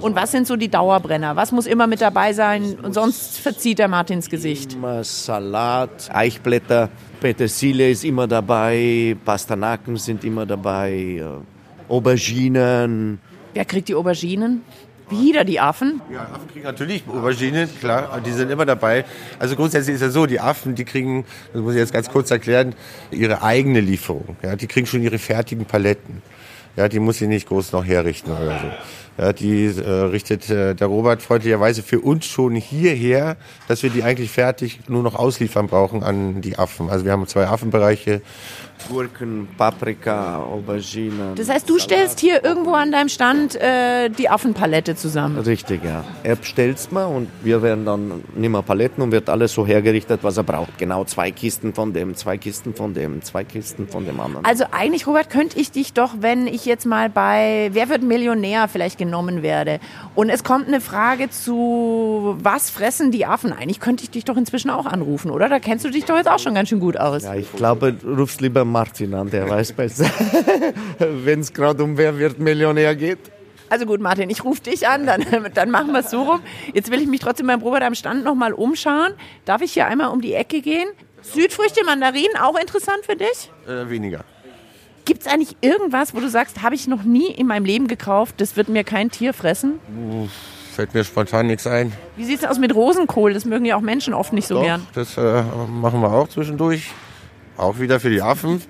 Und 0.01 0.15
was 0.15 0.31
sind 0.31 0.47
so 0.47 0.55
die 0.55 0.69
Dauerbrenner? 0.69 1.35
Was 1.35 1.51
muss 1.51 1.65
immer 1.65 1.87
mit 1.87 2.01
dabei 2.01 2.33
sein? 2.33 2.77
Und 2.81 2.93
sonst 2.93 3.39
verzieht 3.39 3.79
der 3.79 3.87
Martins 3.87 4.29
Gesicht. 4.29 4.73
Immer 4.73 5.03
Salat, 5.03 6.09
Eichblätter, 6.13 6.89
Petersilie 7.19 7.91
ist 7.91 8.03
immer 8.03 8.27
dabei, 8.27 9.15
Pastanaken 9.23 9.97
sind 9.97 10.23
immer 10.23 10.45
dabei, 10.45 11.21
äh, 11.21 11.91
Auberginen. 11.91 13.19
Wer 13.53 13.65
kriegt 13.65 13.87
die 13.87 13.95
Auberginen? 13.95 14.61
Wieder 15.09 15.43
die 15.43 15.59
Affen? 15.59 16.01
Ja, 16.11 16.21
Affen 16.21 16.47
kriegen 16.51 16.65
natürlich 16.65 17.03
Auberginen, 17.07 17.69
klar, 17.79 18.19
die 18.25 18.31
sind 18.31 18.49
immer 18.49 18.65
dabei. 18.65 19.05
Also 19.37 19.55
grundsätzlich 19.55 19.95
ist 19.95 20.01
ja 20.01 20.09
so, 20.09 20.25
die 20.25 20.39
Affen, 20.39 20.75
die 20.75 20.85
kriegen, 20.85 21.25
das 21.51 21.61
muss 21.61 21.73
ich 21.73 21.79
jetzt 21.79 21.93
ganz 21.93 22.09
kurz 22.09 22.31
erklären, 22.31 22.73
ihre 23.11 23.43
eigene 23.43 23.79
Lieferung. 23.79 24.37
Ja, 24.41 24.55
die 24.55 24.67
kriegen 24.67 24.87
schon 24.87 25.03
ihre 25.03 25.19
fertigen 25.19 25.65
Paletten. 25.65 26.21
Ja, 26.75 26.89
die 26.89 26.99
muss 26.99 27.21
ich 27.21 27.27
nicht 27.27 27.47
groß 27.47 27.71
noch 27.73 27.85
herrichten 27.85 28.31
oder 28.31 28.59
so. 28.59 28.71
Ja, 29.17 29.31
die 29.31 29.65
äh, 29.65 29.89
richtet 29.89 30.49
äh, 30.49 30.73
der 30.73 30.87
Robert 30.87 31.21
freundlicherweise 31.21 31.83
für 31.83 31.99
uns 31.99 32.25
schon 32.25 32.55
hierher, 32.55 33.37
dass 33.67 33.83
wir 33.83 33.91
die 33.91 34.03
eigentlich 34.03 34.31
fertig 34.31 34.79
nur 34.87 35.03
noch 35.03 35.15
ausliefern 35.15 35.67
brauchen 35.67 36.03
an 36.03 36.41
die 36.41 36.57
Affen. 36.57 36.89
Also 36.89 37.05
wir 37.05 37.11
haben 37.11 37.27
zwei 37.27 37.47
Affenbereiche. 37.47 38.21
Gurken, 38.89 39.47
Paprika, 39.57 40.39
Auberginen. 40.39 41.35
Das 41.35 41.47
heißt, 41.47 41.69
du 41.69 41.79
stellst 41.79 42.19
hier 42.19 42.43
irgendwo 42.43 42.73
an 42.73 42.91
deinem 42.91 43.07
Stand 43.07 43.55
äh, 43.55 44.09
die 44.09 44.29
Affenpalette 44.29 44.95
zusammen? 44.95 45.37
Richtig, 45.39 45.83
ja. 45.83 46.03
Er 46.23 46.35
bestellt's 46.35 46.91
mal 46.91 47.05
und 47.05 47.29
wir 47.43 47.61
werden 47.61 47.85
dann 47.85 48.23
nehmen 48.35 48.55
wir 48.55 48.61
Paletten 48.61 49.01
und 49.01 49.11
wird 49.11 49.29
alles 49.29 49.53
so 49.53 49.65
hergerichtet, 49.65 50.19
was 50.23 50.37
er 50.37 50.43
braucht. 50.43 50.77
Genau 50.77 51.05
zwei 51.05 51.31
Kisten 51.31 51.73
von 51.73 51.93
dem, 51.93 52.15
zwei 52.15 52.37
Kisten 52.37 52.73
von 52.73 52.93
dem, 52.93 53.21
zwei 53.21 53.43
Kisten 53.43 53.87
von 53.87 54.05
dem 54.05 54.19
anderen. 54.19 54.43
Also 54.43 54.65
eigentlich, 54.71 55.07
Robert, 55.07 55.29
könnte 55.29 55.59
ich 55.59 55.71
dich 55.71 55.93
doch, 55.93 56.15
wenn 56.19 56.47
ich 56.47 56.65
jetzt 56.65 56.85
mal 56.85 57.09
bei 57.09 57.69
Wer 57.71 57.89
wird 57.89 58.03
Millionär 58.03 58.67
vielleicht 58.67 58.97
genommen 59.05 59.41
werde 59.41 59.79
und 60.15 60.29
es 60.29 60.43
kommt 60.43 60.67
eine 60.67 60.81
Frage 60.81 61.29
zu, 61.29 62.35
was 62.39 62.69
fressen 62.69 63.11
die 63.11 63.25
Affen? 63.25 63.53
Eigentlich 63.53 63.79
könnte 63.79 64.03
ich 64.03 64.09
dich 64.09 64.25
doch 64.25 64.37
inzwischen 64.37 64.69
auch 64.69 64.85
anrufen, 64.85 65.31
oder? 65.31 65.49
Da 65.49 65.59
kennst 65.59 65.85
du 65.85 65.89
dich 65.89 66.05
doch 66.05 66.17
jetzt 66.17 66.29
auch 66.29 66.39
schon 66.39 66.55
ganz 66.55 66.69
schön 66.69 66.79
gut 66.79 66.97
aus. 66.97 67.23
Ja, 67.23 67.35
ich 67.35 67.51
glaube, 67.53 67.93
du 67.93 68.13
rufst 68.15 68.41
lieber 68.41 68.65
Martin 68.65 69.13
an, 69.13 69.29
der 69.29 69.49
weiß 69.49 69.73
besser, 69.73 70.05
wenn 70.99 71.39
es 71.41 71.53
gerade 71.53 71.83
um 71.83 71.97
Wer 71.97 72.17
wird 72.17 72.39
Millionär 72.39 72.95
geht. 72.95 73.19
Also 73.69 73.85
gut, 73.85 74.01
Martin, 74.01 74.29
ich 74.29 74.43
rufe 74.43 74.61
dich 74.61 74.87
an, 74.87 75.05
dann, 75.05 75.25
dann 75.53 75.71
machen 75.71 75.91
wir 75.93 76.01
es 76.01 76.11
so 76.11 76.21
rum. 76.23 76.41
Jetzt 76.73 76.91
will 76.91 77.01
ich 77.01 77.07
mich 77.07 77.21
trotzdem 77.21 77.47
beim 77.47 77.61
Robert 77.61 77.83
am 77.83 77.95
Stand 77.95 78.23
nochmal 78.23 78.53
umschauen. 78.53 79.13
Darf 79.45 79.61
ich 79.61 79.73
hier 79.73 79.87
einmal 79.87 80.09
um 80.09 80.21
die 80.21 80.33
Ecke 80.33 80.61
gehen? 80.61 80.87
Südfrüchte, 81.21 81.83
Mandarinen, 81.85 82.37
auch 82.39 82.59
interessant 82.59 82.99
für 83.03 83.15
dich? 83.15 83.51
Äh, 83.67 83.89
weniger. 83.89 84.25
Gibt 85.05 85.21
es 85.21 85.27
eigentlich 85.27 85.57
irgendwas, 85.61 86.15
wo 86.15 86.19
du 86.19 86.29
sagst, 86.29 86.61
habe 86.61 86.75
ich 86.75 86.87
noch 86.87 87.03
nie 87.03 87.27
in 87.27 87.47
meinem 87.47 87.65
Leben 87.65 87.87
gekauft, 87.87 88.35
das 88.37 88.55
wird 88.55 88.69
mir 88.69 88.83
kein 88.83 89.11
Tier 89.11 89.33
fressen? 89.33 89.79
Uff, 90.11 90.31
fällt 90.73 90.93
mir 90.93 91.03
spontan 91.03 91.47
nichts 91.47 91.67
ein. 91.67 91.91
Wie 92.15 92.23
sieht 92.23 92.39
es 92.39 92.45
aus 92.45 92.57
mit 92.57 92.73
Rosenkohl? 92.73 93.33
Das 93.33 93.43
mögen 93.43 93.65
ja 93.65 93.75
auch 93.75 93.81
Menschen 93.81 94.13
oft 94.13 94.31
nicht 94.31 94.47
so 94.47 94.55
Doch, 94.55 94.63
gern. 94.63 94.87
Das 94.93 95.17
äh, 95.17 95.43
machen 95.67 96.01
wir 96.01 96.11
auch 96.11 96.29
zwischendurch. 96.29 96.91
Auch 97.55 97.79
wieder 97.79 97.99
für 97.99 98.09
die 98.09 98.21
Affen. 98.21 98.61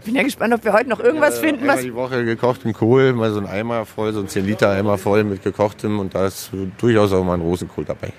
Ich 0.00 0.06
bin 0.06 0.16
ja 0.16 0.22
gespannt, 0.22 0.52
ob 0.54 0.64
wir 0.64 0.72
heute 0.72 0.88
noch 0.88 0.98
irgendwas 0.98 1.38
äh, 1.38 1.40
finden. 1.40 1.68
Was 1.68 1.82
die 1.82 1.94
Woche 1.94 2.24
gekochten 2.24 2.72
Kohl, 2.72 3.12
mal 3.12 3.30
so 3.30 3.38
ein 3.38 3.46
Eimer 3.46 3.86
voll, 3.86 4.12
so 4.12 4.20
ein 4.20 4.28
10 4.28 4.44
Liter 4.44 4.70
Eimer 4.70 4.98
voll 4.98 5.22
mit 5.22 5.44
gekochtem 5.44 6.00
und 6.00 6.14
da 6.14 6.26
ist 6.26 6.50
durchaus 6.78 7.12
auch 7.12 7.22
mal 7.22 7.34
ein 7.34 7.42
Rosenkohl 7.42 7.84
dabei. 7.84 8.12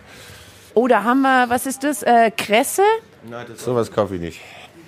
Oh, 0.73 0.87
da 0.87 1.03
haben 1.03 1.21
wir, 1.21 1.49
was 1.49 1.65
ist 1.65 1.83
das? 1.83 2.03
Äh, 2.03 2.31
Kresse? 2.31 2.83
Nein, 3.29 3.45
das 3.49 3.63
sowas 3.63 3.91
kaufe 3.91 4.15
ich 4.15 4.21
nicht. 4.21 4.39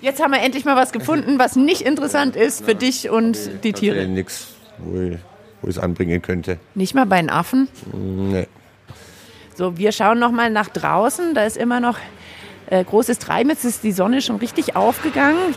Jetzt 0.02 0.22
haben 0.22 0.32
wir 0.32 0.42
endlich 0.42 0.66
mal 0.66 0.76
was 0.76 0.92
gefunden, 0.92 1.40
was 1.40 1.56
nicht 1.56 1.82
interessant 1.82 2.36
ist 2.36 2.64
für 2.64 2.76
dich 2.76 3.10
und 3.10 3.64
die 3.64 3.74
Tiere. 3.74 3.98
Nee, 3.98 4.08
nichts, 4.08 4.48
wo 4.80 5.00
ich 5.02 5.20
es 5.68 5.80
anbringen 5.80 6.22
könnte. 6.22 6.60
Nicht 6.76 6.94
mal 6.94 7.06
bei 7.06 7.20
den 7.20 7.30
Affen? 7.30 7.68
Nee. 7.94 8.48
So, 9.56 9.78
wir 9.78 9.92
schauen 9.92 10.20
noch 10.20 10.32
mal 10.32 10.52
nach 10.52 10.70
draußen. 10.70 11.34
Da 11.34 11.46
ist 11.46 11.58
immer 11.58 11.80
noch 11.80 11.98
äh, 12.68 12.84
großes 12.84 13.18
Treiben. 13.18 13.50
Jetzt 13.50 13.66
ist 13.66 13.84
die 13.84 13.92
Sonne 13.92 14.22
schon 14.22 14.36
richtig 14.36 14.76
aufgegangen. 14.76 15.56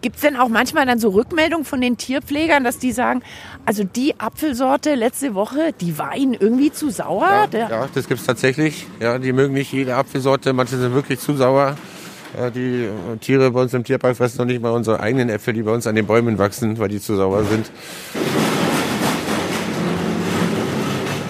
Gibt 0.00 0.16
es 0.16 0.22
denn 0.22 0.36
auch 0.36 0.48
manchmal 0.48 0.86
dann 0.86 1.00
so 1.00 1.08
Rückmeldungen 1.08 1.64
von 1.64 1.80
den 1.80 1.96
Tierpflegern, 1.96 2.62
dass 2.62 2.78
die 2.78 2.92
sagen, 2.92 3.20
also 3.66 3.82
die 3.82 4.18
Apfelsorte 4.18 4.94
letzte 4.94 5.34
Woche, 5.34 5.74
die 5.80 5.98
war 5.98 6.16
ihnen 6.16 6.34
irgendwie 6.34 6.70
zu 6.70 6.90
sauer? 6.90 7.48
Ja, 7.52 7.68
ja 7.68 7.88
das 7.92 8.06
gibt 8.06 8.20
es 8.20 8.26
tatsächlich. 8.26 8.86
Ja, 9.00 9.18
die 9.18 9.32
mögen 9.32 9.54
nicht 9.54 9.72
jede 9.72 9.96
Apfelsorte, 9.96 10.52
manche 10.52 10.76
sind 10.76 10.94
wirklich 10.94 11.18
zu 11.18 11.34
sauer. 11.34 11.76
Ja, 12.36 12.50
die 12.50 12.84
äh, 12.84 13.16
Tiere 13.20 13.50
bei 13.50 13.62
uns 13.62 13.72
im 13.72 13.84
Tierpark 13.84 14.16
fressen 14.16 14.38
noch 14.38 14.44
nicht 14.44 14.60
mal 14.60 14.70
unsere 14.70 15.00
eigenen 15.00 15.30
Äpfel, 15.30 15.54
die 15.54 15.62
bei 15.62 15.72
uns 15.72 15.86
an 15.86 15.94
den 15.94 16.06
Bäumen 16.06 16.38
wachsen, 16.38 16.78
weil 16.78 16.88
die 16.88 17.00
zu 17.00 17.16
sauer 17.16 17.44
sind. 17.44 17.70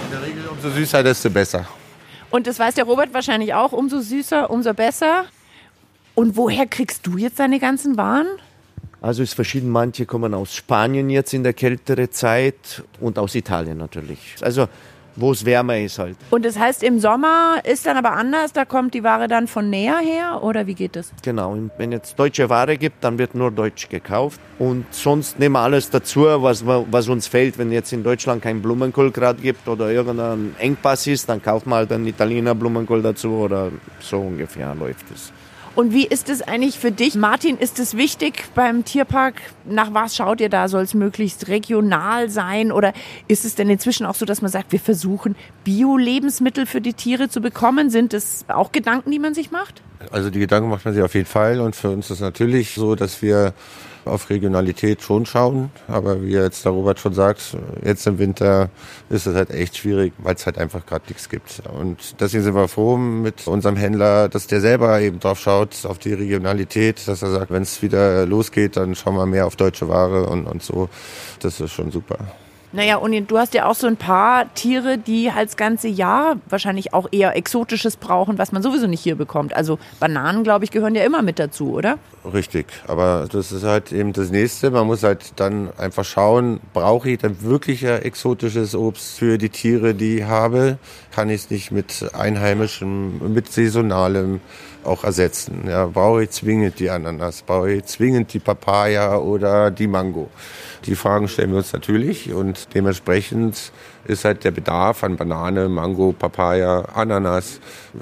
In 0.04 0.10
der 0.10 0.22
Regel 0.22 0.46
umso 0.48 0.70
süßer, 0.70 1.02
desto 1.02 1.30
besser. 1.30 1.66
Und 2.30 2.46
das 2.46 2.58
weiß 2.58 2.74
der 2.74 2.84
Robert 2.84 3.14
wahrscheinlich 3.14 3.54
auch, 3.54 3.72
umso 3.72 4.00
süßer, 4.00 4.50
umso 4.50 4.74
besser. 4.74 5.24
Und 6.14 6.36
woher 6.36 6.66
kriegst 6.66 7.06
du 7.06 7.16
jetzt 7.16 7.38
deine 7.38 7.60
ganzen 7.60 7.96
Waren? 7.96 8.26
Also 9.00 9.22
es 9.22 9.30
ist 9.30 9.34
verschieden. 9.34 9.70
Manche 9.70 10.04
kommen 10.04 10.34
aus 10.34 10.52
Spanien 10.54 11.08
jetzt 11.10 11.32
in 11.32 11.44
der 11.44 11.52
kältere 11.52 12.10
Zeit 12.10 12.82
und 13.00 13.18
aus 13.18 13.36
Italien 13.36 13.78
natürlich. 13.78 14.34
Also 14.40 14.68
wo 15.18 15.32
es 15.32 15.44
wärmer 15.44 15.78
ist 15.78 15.98
halt. 15.98 16.16
Und 16.30 16.44
das 16.44 16.58
heißt, 16.58 16.82
im 16.82 17.00
Sommer 17.00 17.60
ist 17.64 17.86
dann 17.86 17.96
aber 17.96 18.12
anders, 18.12 18.52
da 18.52 18.64
kommt 18.64 18.94
die 18.94 19.02
Ware 19.02 19.28
dann 19.28 19.46
von 19.46 19.68
näher 19.68 19.98
her 19.98 20.42
oder 20.42 20.66
wie 20.66 20.74
geht 20.74 20.96
das? 20.96 21.12
Genau, 21.22 21.56
wenn 21.76 21.92
es 21.92 22.14
deutsche 22.14 22.48
Ware 22.48 22.76
gibt, 22.76 23.02
dann 23.04 23.18
wird 23.18 23.34
nur 23.34 23.50
deutsch 23.50 23.88
gekauft 23.88 24.40
und 24.58 24.86
sonst 24.90 25.38
nehmen 25.38 25.54
wir 25.54 25.60
alles 25.60 25.90
dazu, 25.90 26.26
was, 26.42 26.64
was 26.66 27.08
uns 27.08 27.26
fällt. 27.26 27.58
Wenn 27.58 27.72
jetzt 27.72 27.92
in 27.92 28.02
Deutschland 28.02 28.42
kein 28.42 28.62
Blumenkohl 28.62 29.10
gerade 29.10 29.40
gibt 29.40 29.68
oder 29.68 29.90
irgendein 29.90 30.54
Engpass 30.58 31.06
ist, 31.06 31.28
dann 31.28 31.42
kauft 31.42 31.66
man 31.66 31.78
halt 31.78 31.92
einen 31.92 32.06
Italiener 32.06 32.54
Blumenkohl 32.54 33.02
dazu 33.02 33.30
oder 33.30 33.70
so 34.00 34.18
ungefähr 34.18 34.74
läuft 34.74 35.06
es. 35.12 35.32
Und 35.78 35.92
wie 35.92 36.08
ist 36.08 36.28
es 36.28 36.42
eigentlich 36.42 36.76
für 36.76 36.90
dich? 36.90 37.14
Martin, 37.14 37.56
ist 37.56 37.78
es 37.78 37.96
wichtig 37.96 38.46
beim 38.56 38.84
Tierpark? 38.84 39.34
Nach 39.64 39.94
was 39.94 40.16
schaut 40.16 40.40
ihr 40.40 40.48
da? 40.48 40.66
Soll 40.66 40.82
es 40.82 40.92
möglichst 40.92 41.46
regional 41.46 42.30
sein? 42.30 42.72
Oder 42.72 42.92
ist 43.28 43.44
es 43.44 43.54
denn 43.54 43.70
inzwischen 43.70 44.04
auch 44.04 44.16
so, 44.16 44.26
dass 44.26 44.42
man 44.42 44.50
sagt, 44.50 44.72
wir 44.72 44.80
versuchen 44.80 45.36
Bio-Lebensmittel 45.62 46.66
für 46.66 46.80
die 46.80 46.94
Tiere 46.94 47.28
zu 47.28 47.40
bekommen? 47.40 47.90
Sind 47.90 48.12
das 48.12 48.44
auch 48.48 48.72
Gedanken, 48.72 49.12
die 49.12 49.20
man 49.20 49.34
sich 49.34 49.52
macht? 49.52 49.80
Also 50.10 50.30
die 50.30 50.40
Gedanken 50.40 50.68
macht 50.68 50.84
man 50.84 50.94
sich 50.94 51.02
auf 51.04 51.14
jeden 51.14 51.26
Fall. 51.26 51.60
Und 51.60 51.76
für 51.76 51.90
uns 51.90 52.06
ist 52.06 52.16
es 52.16 52.20
natürlich 52.22 52.74
so, 52.74 52.96
dass 52.96 53.22
wir 53.22 53.54
auf 54.04 54.30
Regionalität 54.30 55.02
schon 55.02 55.26
schauen. 55.26 55.70
Aber 55.86 56.22
wie 56.22 56.32
jetzt 56.32 56.64
der 56.64 56.72
Robert 56.72 56.98
schon 56.98 57.14
sagt, 57.14 57.56
jetzt 57.84 58.06
im 58.06 58.18
Winter 58.18 58.70
ist 59.10 59.26
es 59.26 59.34
halt 59.34 59.50
echt 59.50 59.76
schwierig, 59.76 60.12
weil 60.18 60.34
es 60.34 60.46
halt 60.46 60.58
einfach 60.58 60.84
gerade 60.86 61.04
nichts 61.08 61.28
gibt. 61.28 61.62
Und 61.78 62.20
deswegen 62.20 62.42
sind 62.44 62.54
wir 62.54 62.68
froh 62.68 62.96
mit 62.96 63.46
unserem 63.46 63.76
Händler, 63.76 64.28
dass 64.28 64.46
der 64.46 64.60
selber 64.60 65.00
eben 65.00 65.20
drauf 65.20 65.40
schaut, 65.40 65.84
auf 65.84 65.98
die 65.98 66.14
Regionalität, 66.14 67.06
dass 67.06 67.22
er 67.22 67.30
sagt, 67.30 67.50
wenn 67.50 67.62
es 67.62 67.82
wieder 67.82 68.26
losgeht, 68.26 68.76
dann 68.76 68.94
schauen 68.94 69.16
wir 69.16 69.26
mehr 69.26 69.46
auf 69.46 69.56
deutsche 69.56 69.88
Ware 69.88 70.26
und, 70.26 70.46
und 70.46 70.62
so. 70.62 70.88
Das 71.40 71.60
ist 71.60 71.72
schon 71.72 71.90
super. 71.90 72.18
Naja, 72.70 72.96
und 72.96 73.30
du 73.30 73.38
hast 73.38 73.54
ja 73.54 73.66
auch 73.66 73.74
so 73.74 73.86
ein 73.86 73.96
paar 73.96 74.52
Tiere, 74.54 74.98
die 74.98 75.32
halt 75.32 75.48
das 75.48 75.56
ganze 75.56 75.88
Jahr 75.88 76.36
wahrscheinlich 76.50 76.92
auch 76.92 77.08
eher 77.10 77.34
Exotisches 77.34 77.96
brauchen, 77.96 78.36
was 78.36 78.52
man 78.52 78.62
sowieso 78.62 78.86
nicht 78.86 79.02
hier 79.02 79.16
bekommt. 79.16 79.56
Also 79.56 79.78
Bananen, 80.00 80.44
glaube 80.44 80.66
ich, 80.66 80.70
gehören 80.70 80.94
ja 80.94 81.02
immer 81.02 81.22
mit 81.22 81.38
dazu, 81.38 81.72
oder? 81.72 81.98
Richtig, 82.30 82.66
aber 82.86 83.26
das 83.32 83.52
ist 83.52 83.64
halt 83.64 83.90
eben 83.90 84.12
das 84.12 84.30
Nächste. 84.30 84.70
Man 84.70 84.86
muss 84.86 85.02
halt 85.02 85.32
dann 85.36 85.70
einfach 85.78 86.04
schauen, 86.04 86.60
brauche 86.74 87.08
ich 87.08 87.18
dann 87.18 87.40
wirklich 87.40 87.84
exotisches 87.84 88.74
Obst 88.74 89.18
für 89.18 89.38
die 89.38 89.48
Tiere, 89.48 89.94
die 89.94 90.18
ich 90.18 90.24
habe? 90.24 90.76
Kann 91.10 91.30
ich 91.30 91.44
es 91.44 91.50
nicht 91.50 91.70
mit 91.70 92.10
einheimischem, 92.12 93.32
mit 93.32 93.50
saisonalem 93.50 94.40
auch 94.84 95.04
ersetzen? 95.04 95.64
Ja, 95.66 95.86
brauche 95.86 96.24
ich 96.24 96.30
zwingend 96.30 96.78
die 96.80 96.90
Ananas? 96.90 97.40
Brauche 97.42 97.72
ich 97.72 97.84
zwingend 97.86 98.34
die 98.34 98.40
Papaya 98.40 99.16
oder 99.16 99.70
die 99.70 99.86
Mango? 99.86 100.28
Die 100.86 100.94
Fragen 100.94 101.28
stellen 101.28 101.50
wir 101.50 101.58
uns 101.58 101.72
natürlich 101.72 102.32
und 102.32 102.74
dementsprechend 102.74 103.72
ist 104.06 104.24
halt 104.24 104.44
der 104.44 104.52
Bedarf 104.52 105.04
an 105.04 105.16
Banane, 105.16 105.68
Mango, 105.68 106.12
Papaya, 106.12 106.82
Ananas 106.94 107.60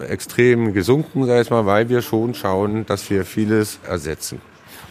extrem 0.09 0.73
gesunken, 0.73 1.27
sag 1.27 1.43
ich 1.43 1.51
mal, 1.51 1.67
weil 1.67 1.89
wir 1.89 2.03
schon 2.03 2.35
schauen, 2.35 2.87
dass 2.87 3.09
wir 3.11 3.25
vieles 3.25 3.79
ersetzen. 3.89 4.41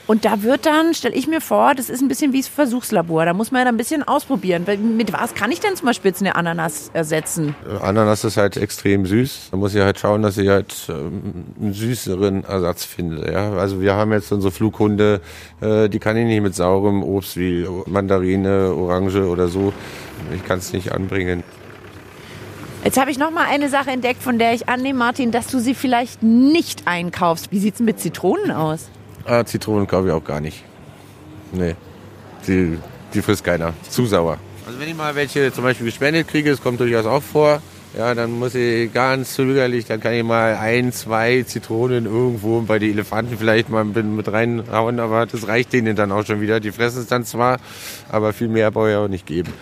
Und 0.08 0.24
da 0.24 0.44
wird 0.44 0.68
dann, 0.68 0.94
stelle 0.94 1.16
ich 1.16 1.28
mir 1.28 1.42
vor, 1.42 1.74
das 1.74 1.90
ist 1.90 2.02
ein 2.02 2.08
bisschen 2.08 2.32
wie 2.32 2.40
das 2.40 2.48
Versuchslabor. 2.48 3.26
Da 3.26 3.34
muss 3.34 3.52
man 3.52 3.60
ja 3.60 3.66
dann 3.66 3.76
ein 3.76 3.78
bisschen 3.78 4.04
ausprobieren. 4.04 4.66
Mit 4.96 5.12
was 5.14 5.34
kann 5.34 5.52
ich 5.52 5.60
denn 5.60 5.76
zum 5.76 5.88
Beispiel 5.88 6.10
jetzt 6.10 6.22
eine 6.22 6.36
Ananas 6.36 6.92
ersetzen? 6.94 7.56
Ananas 7.82 8.24
ist 8.24 8.38
halt 8.38 8.56
extrem 8.58 9.08
süß. 9.08 9.50
Da 9.50 9.58
muss 9.58 9.74
ich 9.74 9.82
halt 9.82 10.00
schauen, 10.00 10.22
dass 10.22 10.38
ich 10.38 10.50
halt 10.50 10.76
ähm, 10.90 11.46
einen 11.60 11.74
süßeren 11.74 12.44
Ersatz 12.44 12.86
finde. 12.86 13.32
Ja? 13.32 13.54
Also 13.54 13.82
wir 13.82 13.96
haben 13.96 14.12
jetzt 14.12 14.32
unsere 14.32 14.52
Flughunde, 14.52 15.22
äh, 15.62 15.90
die 15.90 16.00
kann 16.00 16.18
ich 16.18 16.26
nicht 16.26 16.42
mit 16.42 16.54
saurem 16.54 17.04
Obst 17.04 17.36
wie 17.38 17.68
Mandarine, 17.88 18.74
Orange 18.76 19.28
oder 19.28 19.48
so. 19.48 19.74
Ich 20.36 20.46
kann 20.46 20.60
es 20.60 20.72
nicht 20.72 20.92
anbringen. 20.92 21.44
Jetzt 22.84 23.00
habe 23.00 23.10
ich 23.10 23.18
noch 23.18 23.32
mal 23.32 23.46
eine 23.50 23.70
Sache 23.70 23.90
entdeckt, 23.90 24.22
von 24.22 24.38
der 24.38 24.54
ich 24.54 24.70
annehme, 24.70 25.00
Martin, 25.00 25.32
dass 25.32 25.48
du 25.48 25.58
sie 25.58 25.74
vielleicht 25.74 26.22
nicht 26.22 26.84
einkaufst. 26.86 27.52
Wie 27.52 27.58
sieht 27.58 27.74
es 27.74 27.80
mit 27.80 28.00
Zitronen 28.00 28.52
aus? 28.52 28.90
Ah, 29.26 29.44
Zitronen 29.44 29.88
kaufe 29.88 30.08
ich 30.08 30.14
auch 30.14 30.24
gar 30.24 30.40
nicht. 30.40 30.64
Nee, 31.52 31.76
die, 32.48 32.78
die 33.14 33.22
frisst 33.22 33.44
keiner. 33.44 33.74
Zu 33.90 34.06
sauer. 34.06 34.38
Also 34.68 34.80
wenn 34.80 34.88
ich 34.88 34.96
mal 34.96 35.16
welche 35.16 35.52
zum 35.52 35.64
Beispiel 35.64 35.88
gespendet 35.88 36.28
kriege, 36.28 36.50
das 36.52 36.62
kommt 36.62 36.80
durchaus 36.80 37.06
auch 37.06 37.24
vor, 37.24 37.62
ja, 37.98 38.14
dann 38.14 38.32
muss 38.32 38.56
ich 38.56 38.92
ganz 38.94 39.36
zögerlich, 39.36 39.86
dann 39.86 40.00
kann 40.00 40.14
ich 40.14 40.24
mal 40.24 40.56
ein, 40.58 40.92
zwei 40.92 41.44
Zitronen 41.44 42.06
irgendwo 42.06 42.62
bei 42.62 42.78
den 42.78 42.92
Elefanten 42.92 43.38
vielleicht 43.38 43.70
mal 43.70 43.86
mit 43.86 44.32
reinhauen, 44.32 45.00
aber 45.00 45.26
das 45.26 45.48
reicht 45.48 45.74
denen 45.74 45.96
dann 45.96 46.12
auch 46.12 46.26
schon 46.26 46.42
wieder. 46.42 46.60
Die 46.60 46.72
fressen 46.72 47.02
es 47.02 47.08
dann 47.08 47.24
zwar, 47.24 47.58
aber 48.10 48.34
viel 48.34 48.50
mehr 48.50 48.70
brauche 48.70 48.92
ich 48.92 48.96
auch 48.98 49.08
nicht 49.08 49.26
geben. 49.26 49.54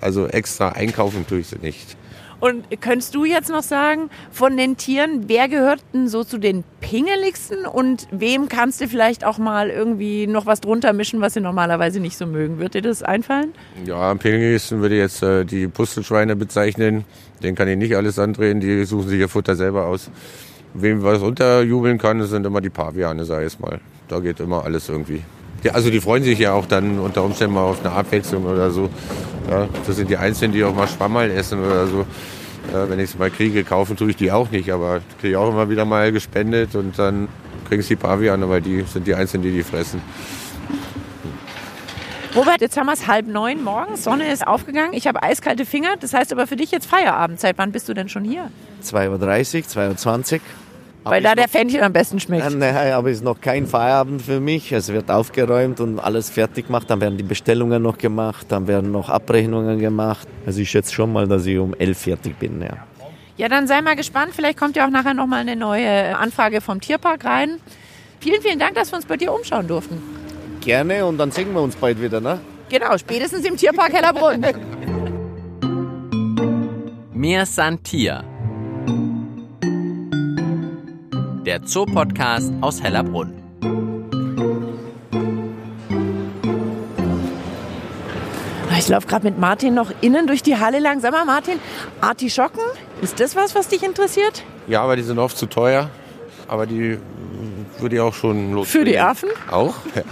Also 0.00 0.26
extra 0.26 0.70
einkaufen 0.70 1.26
tue 1.26 1.40
ich 1.40 1.48
sie 1.48 1.58
nicht. 1.58 1.96
Und 2.44 2.66
könntest 2.82 3.14
du 3.14 3.24
jetzt 3.24 3.48
noch 3.48 3.62
sagen, 3.62 4.10
von 4.30 4.58
den 4.58 4.76
Tieren, 4.76 5.28
wer 5.28 5.48
gehört 5.48 5.80
denn 5.94 6.08
so 6.08 6.24
zu 6.24 6.36
den 6.36 6.62
pingeligsten 6.82 7.64
und 7.64 8.06
wem 8.10 8.50
kannst 8.50 8.82
du 8.82 8.86
vielleicht 8.86 9.24
auch 9.24 9.38
mal 9.38 9.70
irgendwie 9.70 10.26
noch 10.26 10.44
was 10.44 10.60
drunter 10.60 10.92
mischen, 10.92 11.22
was 11.22 11.32
sie 11.32 11.40
normalerweise 11.40 12.00
nicht 12.00 12.18
so 12.18 12.26
mögen? 12.26 12.58
Wird 12.58 12.74
dir 12.74 12.82
das 12.82 13.02
einfallen? 13.02 13.54
Ja, 13.86 14.10
am 14.10 14.18
pingeligsten 14.18 14.82
würde 14.82 14.96
ich 14.96 15.00
jetzt 15.00 15.22
äh, 15.22 15.46
die 15.46 15.68
Pustelschweine 15.68 16.36
bezeichnen. 16.36 17.06
Den 17.42 17.54
kann 17.54 17.66
ich 17.66 17.78
nicht 17.78 17.96
alles 17.96 18.18
andrehen, 18.18 18.60
die 18.60 18.84
suchen 18.84 19.08
sich 19.08 19.20
ihr 19.20 19.30
Futter 19.30 19.56
selber 19.56 19.86
aus. 19.86 20.10
Wem 20.74 21.02
was 21.02 21.22
unterjubeln 21.22 21.96
kann, 21.96 22.18
das 22.18 22.28
sind 22.28 22.44
immer 22.44 22.60
die 22.60 22.68
Paviane, 22.68 23.24
sag 23.24 23.46
ich 23.46 23.58
mal. 23.58 23.80
Da 24.08 24.20
geht 24.20 24.40
immer 24.40 24.64
alles 24.64 24.90
irgendwie. 24.90 25.22
Ja, 25.64 25.72
also 25.72 25.88
die 25.88 26.00
freuen 26.00 26.22
sich 26.22 26.38
ja 26.38 26.52
auch 26.52 26.66
dann 26.66 26.98
unter 26.98 27.24
Umständen 27.24 27.54
mal 27.54 27.62
auf 27.62 27.80
eine 27.82 27.94
Abwechslung 27.94 28.44
oder 28.44 28.70
so. 28.70 28.90
Ja, 29.50 29.66
das 29.86 29.96
sind 29.96 30.10
die 30.10 30.16
Einzigen, 30.18 30.52
die 30.52 30.62
auch 30.62 30.74
mal 30.74 30.86
Schwammerl 30.86 31.30
essen 31.30 31.58
oder 31.64 31.86
so. 31.86 32.04
Ja, 32.70 32.88
wenn 32.88 32.98
ich 32.98 33.10
es 33.10 33.18
mal 33.18 33.30
kriege, 33.30 33.64
kaufen 33.64 33.96
tue 33.96 34.10
ich 34.10 34.16
die 34.16 34.30
auch 34.30 34.50
nicht, 34.50 34.70
aber 34.70 35.00
kriege 35.20 35.30
ich 35.30 35.36
auch 35.36 35.48
immer 35.48 35.70
wieder 35.70 35.86
mal 35.86 36.12
gespendet 36.12 36.74
und 36.74 36.98
dann 36.98 37.28
kriegen 37.66 37.80
es 37.80 37.88
die 37.88 37.96
Paviane, 37.96 38.48
weil 38.48 38.60
die 38.60 38.82
sind 38.82 39.06
die 39.06 39.14
Einzigen, 39.14 39.42
die 39.42 39.52
die 39.52 39.62
fressen. 39.62 40.02
Robert, 42.36 42.60
jetzt 42.60 42.76
haben 42.76 42.86
wir 42.86 42.92
es 42.92 43.06
halb 43.06 43.26
neun 43.26 43.62
morgens, 43.62 44.04
Sonne 44.04 44.30
ist 44.30 44.46
aufgegangen, 44.46 44.92
ich 44.92 45.06
habe 45.06 45.22
eiskalte 45.22 45.64
Finger, 45.64 45.96
das 45.98 46.12
heißt 46.12 46.32
aber 46.32 46.46
für 46.46 46.56
dich 46.56 46.72
jetzt 46.72 46.86
Feierabendzeit. 46.86 47.56
Wann 47.56 47.72
bist 47.72 47.88
du 47.88 47.94
denn 47.94 48.08
schon 48.08 48.24
hier? 48.24 48.50
2.30 48.82 49.08
Uhr, 49.08 49.94
2.20 49.96 50.34
Uhr. 50.34 50.40
Weil 51.04 51.22
da 51.22 51.34
der 51.34 51.48
Fännchen 51.48 51.82
am 51.82 51.92
besten 51.92 52.18
schmeckt. 52.18 52.46
Äh, 52.46 52.56
nein, 52.56 52.92
aber 52.92 53.10
es 53.10 53.18
ist 53.18 53.24
noch 53.24 53.40
kein 53.40 53.66
Feierabend 53.66 54.22
für 54.22 54.40
mich. 54.40 54.72
Es 54.72 54.88
wird 54.88 55.10
aufgeräumt 55.10 55.80
und 55.80 55.98
alles 55.98 56.30
fertig 56.30 56.66
gemacht. 56.66 56.88
Dann 56.88 57.00
werden 57.00 57.18
die 57.18 57.24
Bestellungen 57.24 57.82
noch 57.82 57.98
gemacht, 57.98 58.46
dann 58.48 58.66
werden 58.66 58.90
noch 58.90 59.10
Abrechnungen 59.10 59.78
gemacht. 59.78 60.26
Also 60.46 60.60
ich 60.60 60.70
schätze 60.70 60.94
schon 60.94 61.12
mal, 61.12 61.28
dass 61.28 61.44
ich 61.44 61.58
um 61.58 61.74
elf 61.74 61.98
fertig 61.98 62.38
bin. 62.38 62.62
Ja. 62.62 62.78
Ja, 63.36 63.48
dann 63.48 63.66
sei 63.66 63.82
mal 63.82 63.96
gespannt. 63.96 64.32
Vielleicht 64.34 64.58
kommt 64.58 64.76
ja 64.76 64.86
auch 64.86 64.90
nachher 64.90 65.12
noch 65.12 65.26
mal 65.26 65.40
eine 65.40 65.56
neue 65.56 66.16
Anfrage 66.16 66.60
vom 66.60 66.80
Tierpark 66.80 67.24
rein. 67.24 67.60
Vielen, 68.20 68.40
vielen 68.40 68.58
Dank, 68.58 68.74
dass 68.74 68.90
wir 68.92 68.96
uns 68.96 69.06
bei 69.06 69.16
dir 69.16 69.32
umschauen 69.32 69.66
durften. 69.66 70.00
Gerne 70.60 71.04
und 71.04 71.18
dann 71.18 71.30
sehen 71.30 71.52
wir 71.52 71.60
uns 71.60 71.76
bald 71.76 72.00
wieder, 72.00 72.20
ne? 72.20 72.40
Genau, 72.70 72.96
spätestens 72.96 73.44
im 73.44 73.56
Tierpark 73.56 73.92
Hellerbrunn. 73.92 74.46
Mir 77.12 77.44
Santier. 77.44 78.24
Der 81.54 81.62
Zoopodcast 81.62 82.52
aus 82.62 82.82
Hellerbrunn. 82.82 83.32
Ich 88.76 88.88
laufe 88.88 89.06
gerade 89.06 89.24
mit 89.24 89.38
Martin 89.38 89.74
noch 89.74 89.92
innen 90.00 90.26
durch 90.26 90.42
die 90.42 90.56
Halle 90.56 90.80
lang. 90.80 90.98
Sag 90.98 91.12
mal, 91.12 91.24
Martin, 91.24 91.60
Artischocken, 92.00 92.58
ist 93.02 93.20
das 93.20 93.36
was, 93.36 93.54
was 93.54 93.68
dich 93.68 93.84
interessiert? 93.84 94.42
Ja, 94.66 94.82
aber 94.82 94.96
die 94.96 95.04
sind 95.04 95.20
oft 95.20 95.38
zu 95.38 95.46
teuer. 95.46 95.90
Aber 96.48 96.66
die 96.66 96.98
würde 97.78 97.94
ich 97.94 98.00
auch 98.00 98.14
schon 98.14 98.52
los. 98.52 98.68
Für 98.68 98.84
die 98.84 98.98
Affen? 98.98 99.28
Auch, 99.48 99.76
ja. 99.94 100.02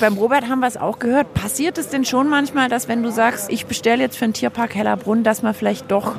Beim 0.00 0.16
Robert 0.16 0.48
haben 0.48 0.60
wir 0.60 0.68
es 0.68 0.78
auch 0.78 0.98
gehört. 0.98 1.34
Passiert 1.34 1.76
es 1.76 1.90
denn 1.90 2.06
schon 2.06 2.30
manchmal, 2.30 2.70
dass 2.70 2.88
wenn 2.88 3.02
du 3.02 3.10
sagst, 3.10 3.50
ich 3.50 3.66
bestelle 3.66 4.02
jetzt 4.02 4.16
für 4.16 4.24
den 4.24 4.32
Tierpark 4.32 4.74
Hellerbrunn, 4.74 5.22
dass 5.22 5.42
man 5.42 5.52
vielleicht 5.52 5.90
doch 5.90 6.14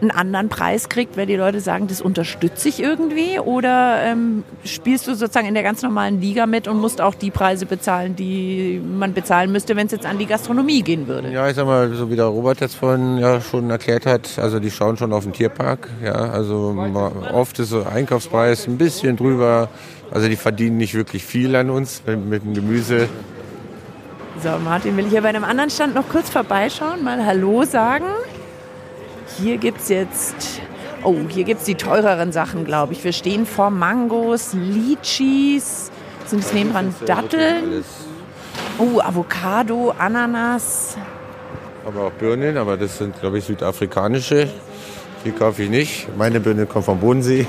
einen 0.00 0.10
anderen 0.10 0.48
Preis 0.48 0.88
kriegt, 0.88 1.16
weil 1.16 1.26
die 1.26 1.36
Leute 1.36 1.60
sagen, 1.60 1.86
das 1.86 2.00
unterstütze 2.00 2.68
ich 2.68 2.80
irgendwie? 2.80 3.38
Oder 3.38 4.02
ähm, 4.02 4.44
spielst 4.64 5.06
du 5.06 5.14
sozusagen 5.14 5.46
in 5.46 5.54
der 5.54 5.62
ganz 5.62 5.82
normalen 5.82 6.20
Liga 6.20 6.46
mit 6.46 6.68
und 6.68 6.78
musst 6.78 7.00
auch 7.00 7.14
die 7.14 7.30
Preise 7.30 7.66
bezahlen, 7.66 8.16
die 8.16 8.80
man 8.84 9.14
bezahlen 9.14 9.52
müsste, 9.52 9.76
wenn 9.76 9.86
es 9.86 9.92
jetzt 9.92 10.06
an 10.06 10.18
die 10.18 10.26
Gastronomie 10.26 10.82
gehen 10.82 11.08
würde? 11.08 11.30
Ja, 11.30 11.48
ich 11.48 11.56
sag 11.56 11.66
mal, 11.66 11.92
so 11.94 12.10
wie 12.10 12.16
der 12.16 12.26
Robert 12.26 12.60
jetzt 12.60 12.76
vorhin 12.76 13.18
ja 13.18 13.40
schon 13.40 13.70
erklärt 13.70 14.06
hat, 14.06 14.38
also 14.38 14.60
die 14.60 14.70
schauen 14.70 14.96
schon 14.96 15.12
auf 15.12 15.24
den 15.24 15.32
Tierpark. 15.32 15.88
Ja, 16.04 16.12
also 16.12 16.76
oft 17.32 17.58
ist 17.58 17.70
so 17.70 17.84
Einkaufspreis 17.84 18.66
ein 18.66 18.78
bisschen 18.78 19.16
drüber. 19.16 19.68
Also 20.10 20.28
die 20.28 20.36
verdienen 20.36 20.76
nicht 20.76 20.94
wirklich 20.94 21.24
viel 21.24 21.56
an 21.56 21.70
uns 21.70 22.02
mit, 22.06 22.24
mit 22.24 22.44
dem 22.44 22.54
Gemüse. 22.54 23.08
So, 24.42 24.50
Martin, 24.62 24.96
will 24.96 25.06
ich 25.06 25.12
hier 25.12 25.22
bei 25.22 25.30
einem 25.30 25.44
anderen 25.44 25.70
Stand 25.70 25.94
noch 25.94 26.08
kurz 26.08 26.28
vorbeischauen, 26.28 27.02
mal 27.02 27.24
Hallo 27.24 27.64
sagen. 27.64 28.04
Hier 29.38 29.58
gibt 29.58 29.80
es 29.80 29.88
jetzt, 29.88 30.60
oh, 31.02 31.16
hier 31.28 31.44
gibt 31.44 31.60
es 31.60 31.66
die 31.66 31.74
teureren 31.74 32.32
Sachen, 32.32 32.64
glaube 32.64 32.92
ich. 32.92 33.04
Wir 33.04 33.12
stehen 33.12 33.44
vor 33.46 33.70
Mangos, 33.70 34.52
Litchis, 34.54 35.90
sind 36.26 36.44
es 36.44 36.52
nebendran 36.52 36.94
Datteln. 37.04 37.84
Oh, 38.78 39.00
Avocado, 39.00 39.94
Ananas. 39.98 40.96
Aber 41.86 42.06
auch 42.06 42.12
Birnen, 42.12 42.56
aber 42.56 42.76
das 42.76 42.98
sind, 42.98 43.18
glaube 43.20 43.38
ich, 43.38 43.44
südafrikanische. 43.44 44.48
Die 45.24 45.32
kaufe 45.32 45.62
ich 45.64 45.70
nicht. 45.70 46.08
Meine 46.16 46.40
Birne 46.40 46.66
kommt 46.66 46.84
vom 46.84 46.98
Bodensee. 46.98 47.46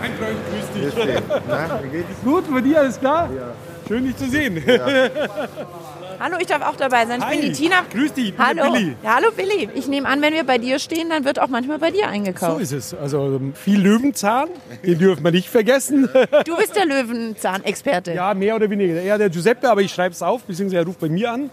Mein 0.00 0.12
Freund, 0.14 0.38
grüß 0.50 0.94
dich. 0.94 1.22
Na, 1.48 1.80
wie 1.82 1.88
geht's? 1.88 2.08
Gut, 2.24 2.52
bei 2.52 2.60
dir, 2.60 2.80
alles 2.80 2.98
klar? 2.98 3.28
Ja. 3.34 3.52
Schön, 3.90 4.04
dich 4.04 4.16
zu 4.16 4.28
sehen. 4.30 4.62
Ja. 4.64 4.86
Hallo, 6.20 6.36
ich 6.38 6.46
darf 6.46 6.62
auch 6.62 6.76
dabei 6.76 7.06
sein. 7.06 7.18
Ich 7.18 7.24
Hi. 7.26 7.36
bin 7.40 7.46
die 7.46 7.52
Tina. 7.52 7.76
Grüß 7.92 8.12
dich, 8.12 8.28
ich 8.28 8.36
bin 8.36 8.46
Hallo. 8.46 8.72
Billy. 8.72 8.94
Ja, 9.02 9.16
hallo 9.16 9.30
Billy. 9.36 9.68
Ich 9.74 9.88
nehme 9.88 10.06
an, 10.06 10.22
wenn 10.22 10.32
wir 10.32 10.44
bei 10.44 10.58
dir 10.58 10.78
stehen, 10.78 11.08
dann 11.08 11.24
wird 11.24 11.40
auch 11.40 11.48
manchmal 11.48 11.80
bei 11.80 11.90
dir 11.90 12.04
So 12.04 12.08
eingekauft. 12.10 12.60
ist 12.60 12.70
es. 12.70 12.94
Also 12.94 13.24
ähm, 13.34 13.52
viel 13.52 13.80
Löwenzahn, 13.80 14.48
den 14.86 14.96
dürfen 14.96 15.24
wir 15.24 15.32
nicht 15.32 15.48
vergessen. 15.48 16.08
Du 16.46 16.56
bist 16.56 16.76
der 16.76 16.86
Löwenzahnexperte. 16.86 18.12
ja, 18.12 18.32
mehr 18.32 18.54
oder 18.54 18.70
weniger. 18.70 19.00
Eher 19.02 19.18
der 19.18 19.28
Giuseppe, 19.28 19.68
aber 19.68 19.80
ich 19.80 19.90
schreibe 19.92 20.12
es 20.12 20.22
auf, 20.22 20.44
beziehungsweise 20.44 20.82
er 20.82 20.86
ruft 20.86 21.00
bei 21.00 21.08
mir 21.08 21.32
an. 21.32 21.50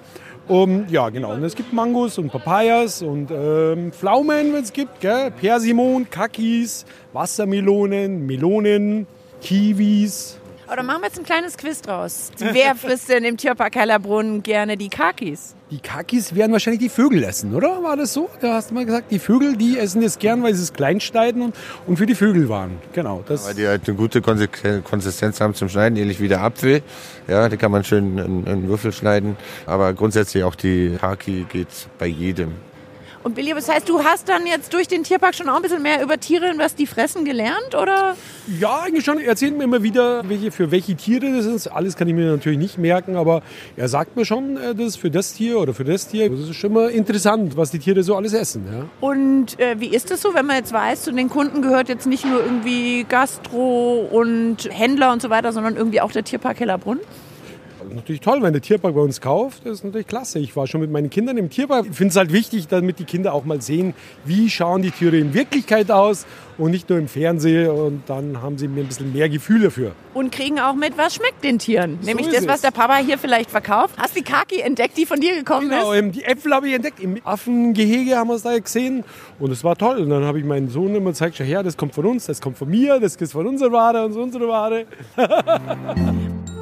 Um, 0.47 0.85
ja, 0.89 1.09
genau. 1.09 1.33
Und 1.33 1.43
es 1.43 1.55
gibt 1.55 1.73
Mangos 1.73 2.19
und 2.19 2.31
Papayas 2.31 3.01
und 3.01 3.31
ähm, 3.31 3.91
Pflaumen, 3.91 4.53
wenn 4.53 4.63
es 4.63 4.73
gibt. 4.73 4.99
Gell? 5.01 5.31
Persimon, 5.31 6.07
Kakis, 6.07 6.85
Wassermelonen, 7.13 8.27
Melonen, 8.27 9.07
Kiwis. 9.41 10.36
Aber 10.67 10.75
dann 10.75 10.85
machen 10.85 11.01
wir 11.01 11.07
jetzt 11.07 11.17
ein 11.17 11.23
kleines 11.23 11.55
Quiz 11.55 11.81
draus. 11.81 12.31
Wer 12.39 12.75
frisst 12.75 13.07
denn 13.07 13.23
im 13.23 13.37
Tierpark 13.37 13.75
Hellerbrunn 13.75 14.43
gerne 14.43 14.75
die 14.75 14.89
Kakis? 14.89 15.55
Die 15.71 15.79
Kakis 15.79 16.35
werden 16.35 16.51
wahrscheinlich 16.51 16.81
die 16.81 16.89
Vögel 16.89 17.23
essen, 17.23 17.55
oder? 17.55 17.83
War 17.83 17.95
das 17.95 18.13
so? 18.13 18.29
Da 18.41 18.55
hast 18.55 18.69
du 18.69 18.73
mal 18.73 18.85
gesagt, 18.85 19.11
die 19.11 19.19
Vögel, 19.19 19.55
die 19.55 19.77
essen 19.77 20.01
das 20.01 20.19
gern, 20.19 20.43
weil 20.43 20.53
sie 20.53 20.63
es 20.63 20.73
klein 20.73 20.99
schneiden 20.99 21.41
und, 21.41 21.55
und 21.87 21.97
für 21.97 22.05
die 22.05 22.15
Vögel 22.15 22.49
waren. 22.49 22.79
Genau. 22.93 23.23
Das 23.27 23.47
Weil 23.47 23.55
die 23.55 23.67
halt 23.67 23.87
eine 23.87 23.97
gute 23.97 24.21
Konsistenz 24.21 25.39
haben 25.39 25.53
zum 25.55 25.69
Schneiden, 25.69 25.97
ähnlich 25.97 26.19
wie 26.19 26.27
der 26.27 26.41
Apfel. 26.41 26.81
Ja, 27.27 27.47
die 27.47 27.57
kann 27.57 27.71
man 27.71 27.83
schön 27.85 28.17
in, 28.17 28.45
in 28.45 28.67
Würfel 28.67 28.91
schneiden. 28.91 29.37
Aber 29.65 29.93
grundsätzlich 29.93 30.43
auch 30.43 30.55
die 30.55 30.97
Kaki 30.99 31.45
geht 31.49 31.67
bei 31.97 32.07
jedem. 32.07 32.51
Und 33.27 33.35
Billy, 33.35 33.53
was 33.53 33.67
heißt, 33.67 33.89
du 33.89 34.05
hast 34.05 34.29
dann 34.29 34.47
jetzt 34.47 34.73
durch 34.73 34.87
den 34.87 35.03
Tierpark 35.03 35.35
schon 35.35 35.49
auch 35.49 35.57
ein 35.57 35.61
bisschen 35.61 35.81
mehr 35.81 36.01
über 36.01 36.17
Tiere 36.17 36.49
und 36.49 36.59
was 36.59 36.75
die 36.75 36.87
fressen 36.87 37.25
gelernt, 37.25 37.75
oder? 37.75 38.15
Ja, 38.57 38.83
eigentlich 38.83 39.03
schon. 39.03 39.19
Er 39.19 39.27
erzählt 39.27 39.57
mir 39.57 39.65
immer 39.65 39.83
wieder, 39.83 40.21
welche, 40.29 40.49
für 40.49 40.71
welche 40.71 40.95
Tiere 40.95 41.33
das 41.33 41.45
ist. 41.45 41.67
Alles 41.67 41.97
kann 41.97 42.07
ich 42.07 42.13
mir 42.13 42.31
natürlich 42.31 42.57
nicht 42.57 42.77
merken, 42.77 43.17
aber 43.17 43.43
er 43.75 43.89
sagt 43.89 44.15
mir 44.15 44.23
schon, 44.23 44.55
äh, 44.55 44.73
das 44.73 44.87
ist 44.87 44.95
für 44.95 45.11
das 45.11 45.33
Tier 45.33 45.59
oder 45.59 45.73
für 45.73 45.83
das 45.83 46.07
Tier. 46.07 46.29
Das 46.29 46.39
ist 46.39 46.55
schon 46.55 46.71
mal 46.71 46.89
interessant, 46.89 47.57
was 47.57 47.69
die 47.69 47.79
Tiere 47.79 48.01
so 48.01 48.15
alles 48.15 48.31
essen. 48.31 48.65
Ja. 48.71 48.85
Und 49.05 49.59
äh, 49.59 49.77
wie 49.77 49.89
ist 49.93 50.09
es 50.09 50.21
so, 50.21 50.33
wenn 50.33 50.45
man 50.45 50.55
jetzt 50.55 50.71
weiß, 50.71 51.01
zu 51.01 51.11
den 51.11 51.27
Kunden 51.27 51.61
gehört 51.61 51.89
jetzt 51.89 52.07
nicht 52.07 52.23
nur 52.23 52.41
irgendwie 52.41 53.05
Gastro 53.09 54.07
und 54.09 54.69
Händler 54.71 55.11
und 55.11 55.21
so 55.21 55.29
weiter, 55.29 55.51
sondern 55.51 55.75
irgendwie 55.75 55.99
auch 55.99 56.13
der 56.13 56.23
Tierpark 56.23 56.61
Hellerbrunn? 56.61 57.01
Natürlich 57.93 58.21
toll, 58.21 58.41
wenn 58.41 58.53
der 58.53 58.61
Tierpark 58.61 58.93
bei 58.95 59.01
uns 59.01 59.21
kauft. 59.21 59.65
Das 59.65 59.73
ist 59.73 59.83
natürlich 59.83 60.07
klasse. 60.07 60.39
Ich 60.39 60.55
war 60.55 60.67
schon 60.67 60.81
mit 60.81 60.91
meinen 60.91 61.09
Kindern 61.09 61.37
im 61.37 61.49
Tierpark. 61.49 61.85
Ich 61.89 61.95
finde 61.95 62.11
es 62.11 62.15
halt 62.17 62.31
wichtig, 62.33 62.67
damit 62.67 62.99
die 62.99 63.05
Kinder 63.05 63.33
auch 63.33 63.45
mal 63.45 63.61
sehen, 63.61 63.93
wie 64.25 64.49
schauen 64.49 64.81
die 64.81 64.91
Tiere 64.91 65.17
in 65.17 65.33
Wirklichkeit 65.33 65.89
aus 65.91 66.25
und 66.57 66.71
nicht 66.71 66.89
nur 66.89 66.97
im 66.99 67.07
Fernsehen. 67.07 67.69
Und 67.69 68.03
dann 68.07 68.41
haben 68.41 68.57
sie 68.57 68.67
mir 68.67 68.81
ein 68.81 68.87
bisschen 68.87 69.13
mehr 69.13 69.29
Gefühl 69.29 69.61
dafür. 69.61 69.91
Und 70.13 70.31
kriegen 70.31 70.59
auch 70.59 70.73
mit, 70.75 70.97
was 70.97 71.15
schmeckt 71.15 71.43
den 71.43 71.59
Tieren. 71.59 71.99
Nämlich 72.03 72.27
ist 72.27 72.37
das, 72.37 72.47
was 72.47 72.61
der 72.61 72.71
Papa 72.71 72.97
hier 72.97 73.17
vielleicht 73.17 73.49
verkauft. 73.51 73.95
Hast 73.97 74.15
du 74.15 74.19
die 74.19 74.25
Kaki 74.25 74.59
entdeckt, 74.61 74.97
die 74.97 75.05
von 75.05 75.19
dir 75.19 75.35
gekommen 75.35 75.69
Genau, 75.69 75.91
ist? 75.91 75.99
ähm, 75.99 76.11
die 76.11 76.23
Äpfel 76.23 76.53
habe 76.53 76.67
ich 76.67 76.73
entdeckt. 76.73 76.99
Im 76.99 77.19
Affengehege 77.23 78.15
haben 78.17 78.29
wir 78.29 78.35
es 78.35 78.43
da 78.43 78.57
gesehen. 78.57 79.03
Und 79.39 79.51
es 79.51 79.63
war 79.63 79.75
toll. 79.77 79.97
Und 79.97 80.09
dann 80.09 80.23
habe 80.23 80.39
ich 80.39 80.45
meinen 80.45 80.69
Sohn 80.69 80.95
immer 80.95 81.11
gezeigt, 81.11 81.35
schau 81.37 81.43
her, 81.43 81.63
das 81.63 81.77
kommt 81.77 81.93
von 81.93 82.05
uns, 82.05 82.25
das 82.25 82.41
kommt 82.41 82.57
von 82.57 82.69
mir, 82.69 82.99
das 82.99 83.15
ist 83.15 83.31
von 83.33 83.45
unserer 83.47 83.71
Ware 83.71 84.05
und 84.05 84.13
so 84.13 84.21
unsere 84.21 84.47
Ware. 84.47 84.85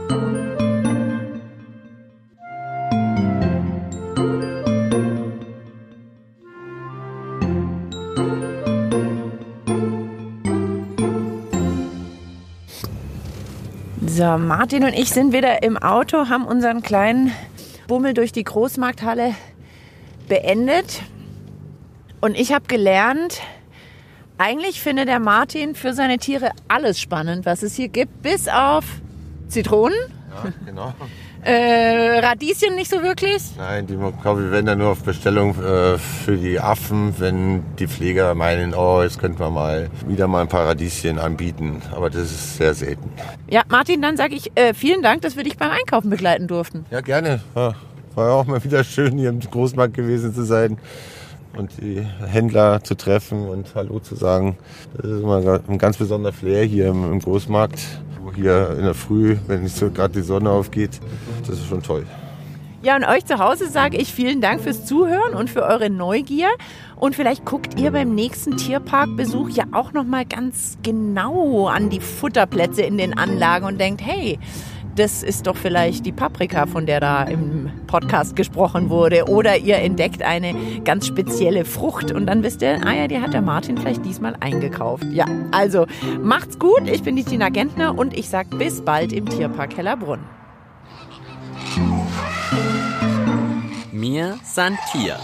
So, 14.26 14.40
Martin 14.40 14.84
und 14.84 14.94
ich 14.94 15.12
sind 15.12 15.34
wieder 15.34 15.62
im 15.62 15.78
Auto, 15.78 16.30
haben 16.30 16.48
unseren 16.48 16.82
kleinen 16.82 17.32
Bummel 17.88 18.16
durch 18.16 18.32
die 18.32 18.44
Großmarkthalle 18.44 19.36
beendet. 20.28 21.04
Und 22.22 22.36
ich 22.36 22.52
habe 22.52 22.66
gelernt, 22.66 23.42
eigentlich 24.40 24.82
findet 24.82 25.10
der 25.10 25.20
Martin 25.20 25.76
für 25.76 25.94
seine 25.94 26.18
Tiere 26.18 26.54
alles 26.68 27.00
spannend, 27.00 27.46
was 27.46 27.62
es 27.62 27.76
hier 27.76 27.88
gibt, 27.88 28.24
bis 28.24 28.48
auf 28.48 28.86
Zitronen, 29.48 29.96
Ja, 30.44 30.52
genau. 30.66 30.96
Äh, 31.46 32.20
Radieschen 32.20 32.76
nicht 32.76 32.90
so 32.90 33.02
wirklich. 33.02 33.42
Nein, 33.58 33.86
die 33.88 33.98
kaufe 34.24 34.46
ich 34.46 34.52
wenn 34.52 34.66
dann 34.66 34.80
nur 34.80 34.90
auf 34.90 35.04
Bestellung 35.04 35.52
äh, 35.52 35.98
für 35.98 36.38
die 36.38 36.60
Affen, 36.60 37.14
wenn 37.20 37.64
die 37.78 37.88
Pfleger 37.88 38.34
meinen, 38.36 38.74
oh, 38.74 39.02
jetzt 39.04 39.20
könnten 39.20 39.40
wir 39.40 39.52
mal 39.52 39.90
wieder 40.08 40.28
mal 40.28 40.42
ein 40.42 40.48
paar 40.48 40.66
Radieschen 40.66 41.20
anbieten. 41.20 41.82
Aber 41.92 42.10
das 42.10 42.24
ist 42.24 42.58
sehr 42.58 42.74
selten. 42.74 43.12
Ja, 43.50 43.64
Martin, 43.70 44.02
dann 44.02 44.18
sage 44.18 44.36
ich 44.36 44.52
äh, 44.56 44.74
vielen 44.74 45.02
Dank, 45.02 45.22
dass 45.22 45.38
wir 45.38 45.44
dich 45.44 45.58
beim 45.58 45.72
Einkaufen 45.72 46.10
begleiten 46.10 46.48
durften. 46.48 46.86
Ja, 46.90 47.02
gerne. 47.02 47.42
Ja, 47.56 47.76
war 48.16 48.28
ja 48.28 48.34
auch 48.34 48.46
mal 48.46 48.64
wieder 48.64 48.84
schön, 48.84 49.18
hier 49.18 49.30
im 49.30 49.40
Großmarkt 49.40 49.94
gewesen 49.94 50.34
zu 50.34 50.44
sein 50.44 50.78
und 51.58 51.72
die 51.82 52.02
Händler 52.26 52.84
zu 52.84 52.96
treffen 52.96 53.48
und 53.48 53.74
Hallo 53.76 54.00
zu 54.00 54.16
sagen. 54.16 54.58
Das 54.96 55.06
ist 55.10 55.22
immer 55.22 55.62
ein 55.68 55.78
ganz 55.78 55.98
besonderer 55.98 56.34
Flair 56.34 56.64
hier 56.64 56.88
im, 56.88 57.20
Großmarkt. 57.20 57.80
Hier 58.36 58.76
in 58.78 58.84
der 58.84 58.96
Früh, 58.96 59.38
wenn 59.48 59.64
nicht 59.64 59.78
so 59.78 59.90
gerade 59.92 60.16
die 60.16 60.26
Sonne 60.26 60.50
aufgeht, 60.50 61.00
das 61.48 61.60
ist 61.60 61.68
schon 61.68 61.84
toll. 61.84 62.06
Ja, 62.82 62.96
und 62.96 63.06
euch 63.06 63.24
zu 63.26 63.40
Hause 63.40 63.70
sage 63.70 63.98
ich 63.98 64.14
vielen 64.14 64.42
Dank 64.42 64.62
fürs 64.62 64.86
Zuhören 64.86 65.34
und 65.36 65.50
für 65.50 65.64
eure 65.64 65.90
Neugier. 65.90 66.50
Und 66.98 67.16
vielleicht 67.16 67.46
guckt 67.46 67.80
ihr 67.80 67.92
beim 67.92 68.14
nächsten 68.14 68.58
Tierparkbesuch 68.58 69.50
ja 69.50 69.66
auch 69.72 69.94
noch 69.94 70.04
mal 70.04 70.26
ganz 70.26 70.78
genau 70.84 71.68
an 71.68 71.90
die 71.90 72.00
Futterplätze 72.00 72.82
in 72.82 72.98
den 72.98 73.18
Anlagen 73.18 73.66
und 73.66 73.80
denkt, 73.80 74.02
hey, 74.04 74.38
das 74.96 75.24
ist 75.24 75.48
doch 75.48 75.56
vielleicht 75.56 76.06
die 76.06 76.12
Paprika, 76.12 76.66
von 76.66 76.86
der 76.86 77.00
da 77.00 77.24
im 77.24 77.72
Podcast 77.88 78.36
gesprochen 78.36 78.90
wurde. 78.90 79.28
Oder 79.28 79.58
ihr 79.58 79.78
entdeckt 79.78 80.22
eine 80.22 80.56
ganz 80.84 81.08
spezielle 81.08 81.66
Frucht 81.66 82.12
und 82.12 82.26
dann 82.28 82.44
wisst 82.44 82.62
ihr, 82.62 82.82
ah 82.86 82.94
ja, 82.94 83.08
die 83.08 83.20
hat 83.20 83.34
der 83.34 83.42
Martin 83.42 83.78
vielleicht 83.78 84.06
diesmal 84.06 84.36
eingekauft. 84.40 85.06
Ja, 85.12 85.26
also 85.52 85.86
macht's 86.22 86.60
gut. 86.60 86.88
Ich 86.88 87.04
bin 87.04 87.16
die 87.16 87.24
Tina 87.24 87.50
Gentner 87.50 87.98
und 87.98 88.18
ich 88.18 88.30
sag 88.30 88.50
bis 88.58 88.84
bald 88.84 89.12
im 89.12 89.28
Tierpark 89.28 89.76
Hellerbrunn. 89.76 90.22
Mir 93.92 94.38
san 94.44 94.78
Tier. 94.92 95.18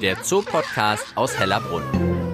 Der 0.00 0.22
Zoopodcast 0.22 1.16
aus 1.16 1.38
Hellerbrunn. 1.38 2.33